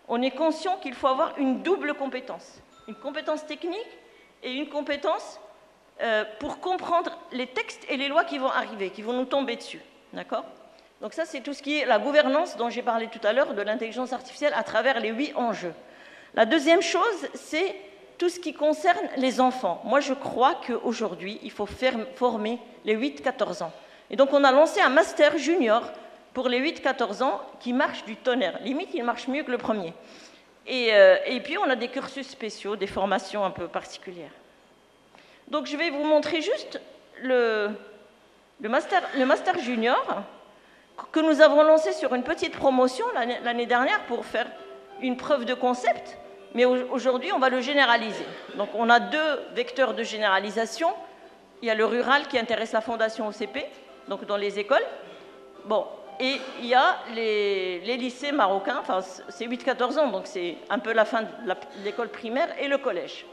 on 0.08 0.20
est 0.24 0.32
conscient 0.32 0.78
qu'il 0.78 0.96
faut 0.96 1.08
avoir 1.08 1.38
une 1.38 1.62
double 1.62 1.94
compétence. 1.94 2.60
Une 2.88 2.96
compétence 2.96 3.46
technique 3.46 3.98
et 4.42 4.52
une 4.54 4.68
compétence 4.68 5.40
euh, 6.02 6.24
pour 6.40 6.60
comprendre 6.60 7.20
les 7.32 7.46
textes 7.46 7.86
et 7.88 7.98
les 7.98 8.08
lois 8.08 8.24
qui 8.24 8.40
vont 8.40 8.50
arriver, 8.50 8.90
qui 8.90 9.04
vont 9.04 9.14
nous 9.14 9.26
tomber 9.26 9.58
dessus. 9.58 9.82
D'accord? 10.12 10.46
Donc 11.02 11.14
ça, 11.14 11.26
c'est 11.26 11.40
tout 11.40 11.54
ce 11.54 11.64
qui 11.64 11.80
est 11.80 11.86
la 11.86 11.98
gouvernance 11.98 12.58
dont 12.58 12.70
j'ai 12.70 12.82
parlé 12.82 13.08
tout 13.08 13.26
à 13.26 13.32
l'heure 13.32 13.54
de 13.54 13.62
l'intelligence 13.62 14.12
artificielle 14.12 14.54
à 14.56 14.64
travers 14.64 15.00
les 15.00 15.10
huit 15.10 15.34
enjeux. 15.36 15.74
La 16.36 16.46
deuxième 16.46 16.82
chose, 16.82 17.28
c'est 17.34 17.76
tout 18.18 18.28
ce 18.28 18.40
qui 18.40 18.54
concerne 18.54 19.08
les 19.16 19.40
enfants. 19.40 19.82
Moi, 19.86 20.02
je 20.02 20.14
crois 20.14 20.60
qu'aujourd'hui, 20.68 21.40
il 21.42 21.52
faut 21.52 21.66
former 21.66 22.60
les 22.84 22.98
8-14 22.98 23.64
ans. 23.64 23.72
Et 24.10 24.18
donc, 24.18 24.34
on 24.34 24.44
a 24.44 24.52
lancé 24.52 24.82
un 24.82 24.90
master 24.90 25.38
junior 25.38 25.84
pour 26.34 26.50
les 26.50 26.60
8-14 26.60 27.24
ans 27.24 27.42
qui 27.62 27.72
marche 27.72 28.04
du 28.04 28.18
tonnerre. 28.18 28.60
Limite, 28.62 28.90
il 28.94 29.04
marche 29.06 29.30
mieux 29.30 29.44
que 29.44 29.52
le 29.52 29.58
premier. 29.58 29.94
Et, 30.68 30.94
euh, 30.94 31.16
et, 31.26 31.40
puis, 31.40 31.58
on 31.58 31.70
a 31.70 31.78
des 31.78 31.88
cursus 31.88 32.28
spéciaux, 32.28 32.76
des 32.76 32.88
formations 32.88 33.46
un 33.46 33.52
peu 33.52 33.70
particulières. 33.70 34.32
Donc, 35.48 35.66
je 35.66 35.78
vais 35.78 35.92
vous 35.92 36.04
montrer 36.04 36.42
juste 36.42 36.82
le 37.22 37.70
master 38.60 39.60
junior 39.60 40.24
que 41.12 41.20
nous 41.20 41.42
avons 41.42 41.64
lancé 41.64 41.94
sur 41.94 42.14
une 42.14 42.24
petite 42.24 42.56
promotion 42.56 43.06
l'année 43.44 43.66
dernière 43.66 44.06
pour 44.06 44.26
faire 44.26 44.48
une 45.02 45.18
preuve 45.18 45.46
de 45.46 45.54
concept, 45.54 46.18
mais 46.54 46.66
aujourd'hui 46.66 47.32
on 47.32 47.40
va 47.40 47.50
le 47.50 47.62
généraliser. 47.62 48.26
Donc 48.56 48.70
on 48.74 48.90
a 48.90 49.00
deux 49.00 49.40
vecteurs 49.54 49.94
de 49.94 50.04
généralisation. 50.04 50.90
Il 51.62 51.68
y 51.68 51.72
a 51.72 51.76
le 51.76 51.86
rural 51.86 52.28
qui 52.28 52.38
intéresse 52.38 52.72
la 52.72 52.82
fondation 52.82 53.28
OCP, 53.28 53.66
donc 54.08 54.26
dans 54.26 54.38
les 54.38 54.60
écoles. 54.60 54.86
Bon, 55.66 55.86
et 56.20 56.40
il 56.60 56.66
y 56.66 56.74
a 56.74 56.98
les, 57.14 57.80
lycées 57.98 58.32
marocains, 58.32 58.78
enfin 58.80 59.02
c'est 59.30 59.48
8-14 59.48 60.00
ans, 60.00 60.08
donc 60.08 60.24
c'est 60.26 60.58
un 60.70 60.80
peu 60.80 60.92
la 60.92 61.06
fin 61.06 61.24
de 61.24 61.28
l'école 61.84 62.10
primaire 62.10 62.50
et 62.60 62.68
le 62.68 62.78
collège. 62.78 63.26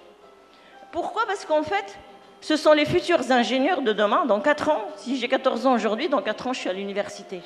Pourquoi? 0.93 1.27
Parce 1.27 1.45
qu'en 1.45 1.63
fait, 1.63 1.99
ce 2.47 2.55
sont 2.57 2.75
les 2.75 2.85
futurs 2.85 3.33
ingénieurs 3.33 3.83
de 3.83 3.93
demain. 3.93 4.25
Dans 4.25 4.39
4 4.39 4.69
ans, 4.69 4.87
si 4.95 5.19
j'ai 5.19 5.27
14 5.27 5.67
ans 5.67 5.75
aujourd'hui, 5.75 6.09
dans 6.09 6.23
4 6.23 6.47
ans, 6.47 6.53
je 6.53 6.61
suis 6.61 6.69
à 6.69 6.73
l'université. 6.73 7.41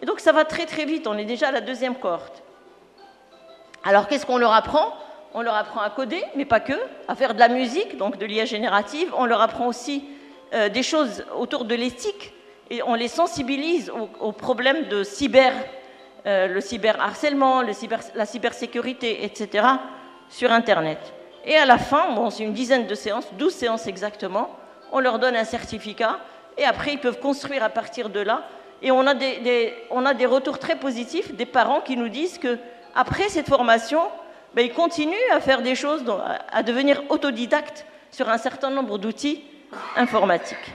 Et 0.00 0.06
donc 0.06 0.18
ça 0.18 0.32
va 0.32 0.46
très 0.46 0.64
très 0.64 0.86
vite, 0.86 1.06
on 1.06 1.18
est 1.18 1.26
déjà 1.26 1.48
à 1.48 1.52
la 1.52 1.60
deuxième 1.60 1.94
cohorte. 1.94 2.42
Alors 3.84 4.08
qu'est-ce 4.08 4.24
qu'on 4.24 4.38
leur 4.38 4.54
apprend? 4.54 4.94
On 5.34 5.42
leur 5.42 5.54
apprend 5.56 5.82
à 5.82 5.90
coder, 5.90 6.24
mais 6.36 6.46
pas 6.46 6.60
que, 6.60 6.72
à 7.06 7.14
faire 7.14 7.34
de 7.34 7.38
la 7.38 7.48
musique, 7.48 7.98
donc 7.98 8.16
de 8.16 8.24
l'IA 8.24 8.46
générative. 8.46 9.12
On 9.18 9.26
leur 9.26 9.42
apprend 9.42 9.66
aussi 9.66 10.06
euh, 10.54 10.70
des 10.70 10.82
choses 10.82 11.26
autour 11.36 11.66
de 11.66 11.74
l'éthique 11.74 12.32
et 12.70 12.82
on 12.82 12.94
les 12.94 13.08
sensibilise 13.08 13.92
aux, 14.20 14.32
problèmes 14.32 14.88
de 14.88 15.02
cyber, 15.02 15.52
euh, 16.24 16.46
le 16.46 16.62
cyberharcèlement, 16.62 17.60
le 17.60 17.74
cyber, 17.74 18.00
la 18.14 18.24
cybersécurité, 18.24 19.22
etc. 19.22 19.66
sur 20.30 20.50
Internet. 20.50 21.12
Et 21.46 21.56
à 21.56 21.64
la 21.64 21.78
fin, 21.78 22.12
bon, 22.12 22.28
c'est 22.28 22.42
une 22.42 22.52
dizaine 22.52 22.88
de 22.88 22.94
séances, 22.96 23.32
12 23.34 23.54
séances 23.54 23.86
exactement, 23.86 24.50
on 24.90 24.98
leur 24.98 25.20
donne 25.20 25.36
un 25.36 25.44
certificat 25.44 26.18
et 26.58 26.64
après 26.64 26.94
ils 26.94 26.98
peuvent 26.98 27.20
construire 27.20 27.62
à 27.62 27.68
partir 27.68 28.08
de 28.08 28.20
là. 28.20 28.42
Et 28.82 28.90
on 28.90 29.06
a 29.06 29.14
des, 29.14 29.72
on 29.90 30.04
a 30.04 30.12
des 30.12 30.26
retours 30.26 30.58
très 30.58 30.76
positifs 30.76 31.32
des 31.34 31.46
parents 31.46 31.80
qui 31.80 31.96
nous 31.96 32.08
disent 32.08 32.38
que 32.38 32.58
après 32.94 33.28
cette 33.28 33.48
formation, 33.48 34.02
ben, 34.54 34.66
ils 34.66 34.72
continuent 34.72 35.14
à 35.32 35.40
faire 35.40 35.62
des 35.62 35.76
choses, 35.76 36.04
à 36.50 36.62
devenir 36.62 37.02
autodidactes 37.10 37.86
sur 38.10 38.28
un 38.28 38.38
certain 38.38 38.70
nombre 38.70 38.98
d'outils 38.98 39.44
informatiques. 39.96 40.72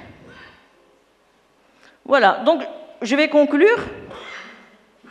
Voilà, 2.05 2.41
donc 2.45 2.63
je 3.01 3.15
vais 3.15 3.27
conclure 3.27 3.77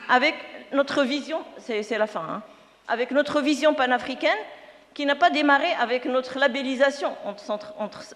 avec 0.09 0.35
notre 0.73 1.03
vision, 1.03 1.40
c'est 1.59 1.99
la 1.99 2.07
fin, 2.07 2.20
hein, 2.20 2.42
avec 2.88 3.11
notre 3.11 3.40
vision 3.40 3.75
panafricaine 3.75 4.38
qui 4.94 5.07
n'a 5.07 5.14
pas 5.14 5.31
démarré 5.31 5.68
avec 5.79 6.05
notre 6.05 6.38
labellisation 6.38 7.12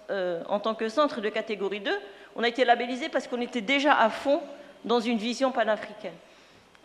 euh, 0.09 0.43
en 0.47 0.59
tant 0.59 0.75
que 0.75 0.89
centre 0.89 1.21
de 1.21 1.29
catégorie 1.29 1.79
2. 1.79 1.91
On 2.35 2.43
a 2.43 2.47
été 2.47 2.65
labellisé 2.65 3.09
parce 3.09 3.27
qu'on 3.27 3.41
était 3.41 3.61
déjà 3.61 3.93
à 3.93 4.09
fond 4.09 4.41
dans 4.83 4.99
une 4.99 5.17
vision 5.17 5.51
panafricaine. 5.51 6.13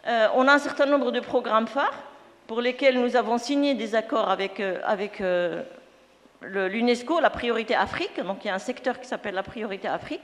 Euh, 0.07 0.29
on 0.35 0.49
a 0.49 0.55
un 0.55 0.59
certain 0.59 0.87
nombre 0.87 1.13
de 1.13 1.21
programmes 1.21 1.67
phares 1.67 2.03
pour 2.47 2.61
lesquels 2.61 3.01
nous 3.01 3.17
avons 3.17 3.39
signé 3.39 3.75
des 3.75 3.95
accords 3.95 4.31
avec, 4.31 4.59
euh, 4.59 4.81
avec 4.85 5.21
euh, 5.21 5.63
l'UNESCO, 6.43 7.21
la 7.21 7.31
priorité 7.31 7.75
Afrique, 7.75 8.21
donc 8.21 8.45
il 8.45 8.49
y 8.49 8.51
a 8.51 8.55
un 8.55 8.59
secteur 8.59 8.99
qui 8.99 9.07
s'appelle 9.07 9.35
la 9.35 9.43
priorité 9.43 9.89
Afrique, 9.89 10.23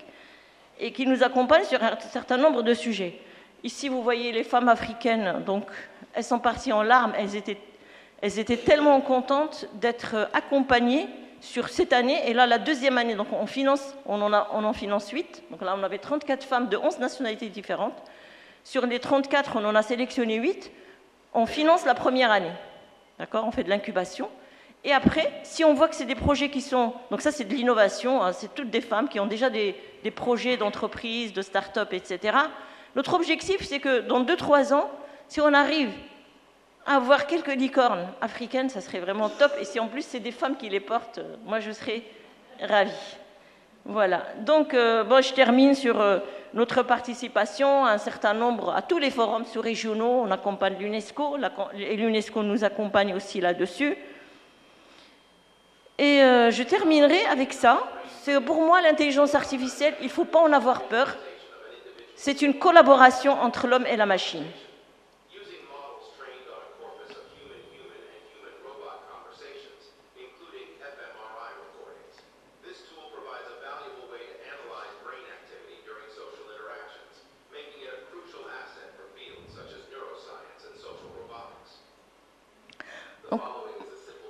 et 0.81 0.93
qui 0.93 1.07
nous 1.07 1.23
accompagne 1.23 1.65
sur 1.65 1.83
un 1.83 1.99
certain 2.01 2.37
nombre 2.37 2.63
de 2.63 2.75
sujets. 2.75 3.21
Ici, 3.63 3.89
vous 3.89 4.03
voyez 4.03 4.33
les 4.33 4.45
femmes 4.45 4.69
africaines, 4.69 5.43
donc 5.45 5.69
elles 6.15 6.25
sont 6.25 6.39
parties 6.39 6.73
en 6.73 6.83
larmes, 6.83 7.13
elles 7.17 7.37
étaient, 7.37 7.59
elles 8.23 8.39
étaient 8.39 8.57
tellement 8.57 9.01
contentes 9.01 9.67
d'être 9.75 10.29
accompagnées 10.33 11.09
sur 11.41 11.69
cette 11.69 11.93
année, 11.93 12.19
et 12.29 12.33
là, 12.33 12.47
la 12.47 12.59
deuxième 12.59 12.99
année, 12.99 13.15
donc 13.15 13.29
on, 13.33 13.47
finance, 13.47 13.95
on, 14.07 14.21
en, 14.21 14.73
finance 14.73 15.11
8. 15.11 15.45
Donc 15.51 15.63
là, 15.63 15.77
on 15.79 15.83
avait 15.83 15.99
34 15.99 16.45
femmes 16.45 16.69
de 16.69 16.77
11 16.77 16.99
nationalités 16.99 17.49
différentes. 17.49 18.03
Sur 18.65 18.87
les 18.87 18.99
34, 18.99 19.57
on 19.57 19.65
en 19.65 19.75
a 19.75 19.83
sélectionné 19.83 20.37
8. 20.37 20.73
On 21.35 21.47
finance 21.47 21.85
la 21.85 21.95
première 21.95 22.31
année. 22.31 22.53
D'accord? 23.19 23.45
On 23.47 23.53
fait 23.53 23.65
de 23.65 23.69
l'incubation. 23.69 24.29
Et 24.83 24.93
après, 24.93 25.33
si 25.43 25.65
on 25.65 25.75
voit 25.75 25.89
que 25.89 25.95
c'est 25.95 26.05
des 26.05 26.15
projets 26.15 26.49
qui 26.49 26.61
sont... 26.61 26.95
Donc 27.11 27.21
ça, 27.21 27.31
c'est 27.31 27.45
de 27.45 27.55
l'innovation. 27.55 28.23
Hein, 28.23 28.33
c'est 28.33 28.55
toutes 28.55 28.71
des 28.71 28.81
femmes 28.81 29.09
qui 29.09 29.21
ont 29.21 29.27
déjà 29.27 29.51
des, 29.51 29.77
des 30.03 30.11
projets 30.11 30.57
d'entreprise, 30.57 31.33
de 31.33 31.43
start-up, 31.43 31.93
etc. 31.93 32.37
Notre 32.95 33.15
objectif, 33.15 33.65
c'est 33.65 33.79
que 33.79 34.01
dans 34.01 34.25
2-3 34.25 34.73
ans, 34.73 34.91
si 35.29 35.41
on 35.41 35.53
arrive 35.53 35.91
avoir 36.87 37.27
quelques 37.27 37.55
licornes 37.55 38.07
africaines, 38.21 38.69
ça 38.69 38.81
serait 38.81 39.01
vraiment 39.01 39.29
top. 39.29 39.53
Et 39.61 39.65
si 39.65 39.81
en 39.81 39.89
plus 39.89 40.03
c'est 40.03 40.21
des 40.21 40.31
femmes 40.31 40.57
qui 40.57 40.69
les 40.69 40.81
portent, 40.81 41.19
euh, 41.19 41.37
moi 41.45 41.61
je 41.61 41.73
serais 41.73 42.03
ravie. 42.61 43.17
Voilà. 43.85 44.25
Donc, 44.41 44.75
euh, 44.75 45.05
bon, 45.05 45.23
je 45.23 45.33
termine 45.33 45.75
sur 45.75 46.01
euh, 46.01 46.19
notre 46.55 46.83
participation 46.83 47.85
à 47.85 47.93
un 47.93 47.99
certain 47.99 48.35
nombre, 48.35 48.75
à 48.75 48.83
tous 48.83 48.99
les 48.99 49.11
forums 49.11 49.45
sous-régionaux. 49.45 50.23
On 50.25 50.31
accompagne 50.31 50.77
l'UNESCO, 50.79 51.37
et 51.79 51.97
l'UNESCO 51.97 52.43
nous 52.43 52.65
accompagne 52.65 53.15
aussi 53.15 53.41
là-dessus. 53.41 53.97
Et 55.99 56.19
je 56.19 56.63
terminerai 56.63 57.25
avec 57.27 57.55
ça. 57.55 57.83
Pour 58.45 58.61
moi 58.61 58.83
l'intelligence 58.83 59.35
artificielle, 59.35 59.95
il 60.01 60.07
ne 60.07 60.11
faut 60.11 60.27
pas 60.27 60.41
en 60.41 60.53
avoir 60.53 60.83
peur. 60.83 61.17
C'est 62.17 62.43
une 62.43 62.59
collaboration 62.59 63.33
entre 63.33 63.67
l'homme 63.67 63.87
et 63.87 63.97
la 63.97 64.05
machine. 64.05 64.45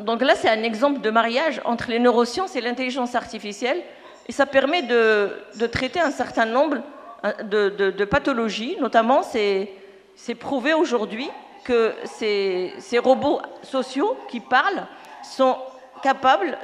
Donc 0.06 0.22
là, 0.22 0.36
c'est 0.36 0.48
un 0.48 0.62
exemple 0.62 1.00
de 1.00 1.10
mariage 1.10 1.60
entre 1.64 1.90
les 1.90 1.98
neurosciences 1.98 2.54
et 2.54 2.60
l'intelligence 2.60 3.16
artificielle. 3.16 3.82
Et 4.28 4.32
ça 4.32 4.46
permet 4.46 4.82
de, 4.82 5.66
traiter 5.66 5.98
un 5.98 6.12
certain 6.12 6.46
nombre 6.46 6.76
hein, 7.24 7.34
de, 7.42 8.04
pathologies. 8.04 8.76
Notamment, 8.80 9.22
c'est 9.24 10.34
prouvé 10.38 10.74
aujourd'hui 10.74 11.28
que 11.64 11.92
ces, 12.04 12.72
robots 13.02 13.40
sociaux 13.62 14.16
qui 14.28 14.38
parlent 14.38 14.86
sont 15.24 15.56
capables 16.04 16.56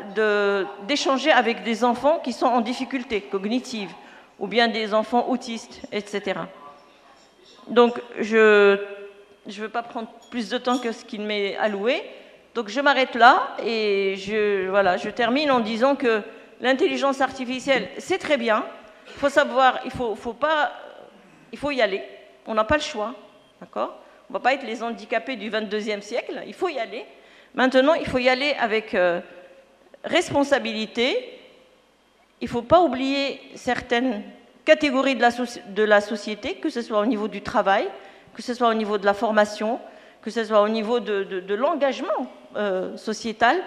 d'échanger 0.87 1.33
avec 1.33 1.65
des 1.65 1.83
enfants 1.83 2.21
qui 2.23 2.33
sont 2.33 2.47
en 2.47 2.61
difficulté 2.61 3.23
cognitive, 3.23 3.91
ou 4.39 4.47
bien 4.47 4.69
des 4.69 4.95
enfants 4.95 5.29
autistes, 5.29 5.81
etc. 5.91 6.39
Donc, 7.67 8.01
je 8.21 8.79
ne 9.47 9.53
veux 9.53 9.69
pas 9.69 9.83
prendre 9.83 10.09
plus 10.31 10.49
de 10.49 10.59
temps 10.59 10.79
que 10.79 10.93
ce 10.93 11.05
qu'il 11.05 11.23
m'est 11.23 11.57
alloué. 11.57 12.05
Donc, 12.55 12.69
je 12.69 12.81
m'arrête 12.81 13.15
là 13.15 13.57
et 13.65 14.17
je, 14.17 14.69
voilà, 14.69 14.97
je 14.97 15.09
termine 15.09 15.51
en 15.51 15.61
disant 15.61 15.97
que 15.97 16.23
l'intelligence 16.61 17.21
artificielle, 17.21 17.89
c'est 17.99 18.19
très 18.19 18.37
bien. 18.37 18.65
Il 19.09 19.15
faut 19.15 19.29
savoir, 19.31 19.81
il 19.85 19.91
faut, 19.91 20.15
faut 20.15 20.35
pas, 20.35 20.73
il 21.51 21.59
faut 21.59 21.71
y 21.71 21.81
aller. 21.81 22.03
On 22.47 22.55
n'a 22.55 22.65
pas 22.65 22.77
le 22.77 22.83
choix, 22.83 23.15
d'accord? 23.61 23.97
On 24.29 24.33
ne 24.33 24.39
va 24.39 24.43
pas 24.43 24.55
être 24.55 24.65
les 24.65 24.83
handicapés 24.83 25.37
du 25.37 25.51
22e 25.51 26.01
siècle. 26.01 26.43
Il 26.47 26.55
faut 26.55 26.69
y 26.69 26.79
aller. 26.79 27.05
Maintenant, 27.55 27.95
il 27.95 28.07
faut 28.07 28.19
y 28.19 28.29
aller 28.29 28.55
avec 28.59 28.95
euh, 28.95 29.21
responsabilité. 30.05 31.39
Il 32.41 32.45
ne 32.45 32.51
faut 32.51 32.63
pas 32.63 32.81
oublier 32.81 33.41
certaines 33.55 34.23
catégories 34.65 35.17
de 35.17 35.21
la, 35.21 35.31
de 35.31 35.83
la, 35.83 36.01
société, 36.01 36.55
que 36.55 36.71
ce 36.71 36.83
soit 36.83 37.01
au 37.01 37.07
niveau 37.07 37.29
du 37.29 37.43
travail, 37.43 37.89
que 38.35 38.43
ce 38.43 38.55
soit 38.55 38.69
au 38.69 38.75
niveau 38.75 38.99
de 38.99 39.05
la 39.05 39.15
formation, 39.15 39.81
que 40.23 40.31
ce 40.31 40.45
soit 40.45 40.63
au 40.63 40.69
niveau 40.69 41.01
de, 41.01 41.55
l'engagement 41.55 42.31
euh, 42.57 42.97
sociétal. 42.97 43.59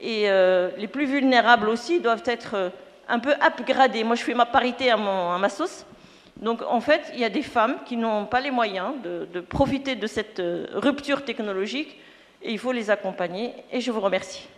Et 0.00 0.24
euh, 0.28 0.70
les 0.78 0.88
plus 0.88 1.06
vulnérables 1.06 1.68
aussi 1.68 2.00
doivent 2.00 2.24
être 2.26 2.72
un 3.08 3.18
peu 3.18 3.34
upgradés. 3.40 4.04
Moi, 4.04 4.16
je 4.16 4.22
fais 4.22 4.34
ma 4.34 4.46
parité 4.46 4.90
à, 4.90 4.96
mon, 4.96 5.38
ma 5.38 5.48
sauce. 5.48 5.86
Donc, 6.36 6.62
en 6.62 6.80
fait, 6.80 7.02
il 7.14 7.20
y 7.20 7.24
a 7.24 7.28
des 7.28 7.42
femmes 7.42 7.76
qui 7.86 7.96
n'ont 7.96 8.26
pas 8.26 8.40
les 8.40 8.50
moyens 8.50 8.94
de 9.04 9.40
profiter 9.40 9.94
de 9.94 10.06
cette 10.06 10.42
rupture 10.74 11.24
technologique 11.24 11.98
et 12.42 12.50
il 12.50 12.58
faut 12.58 12.72
les 12.72 12.90
accompagner. 12.90 13.54
Et 13.70 13.80
je 13.80 13.92
vous 13.92 14.00
remercie. 14.00 14.48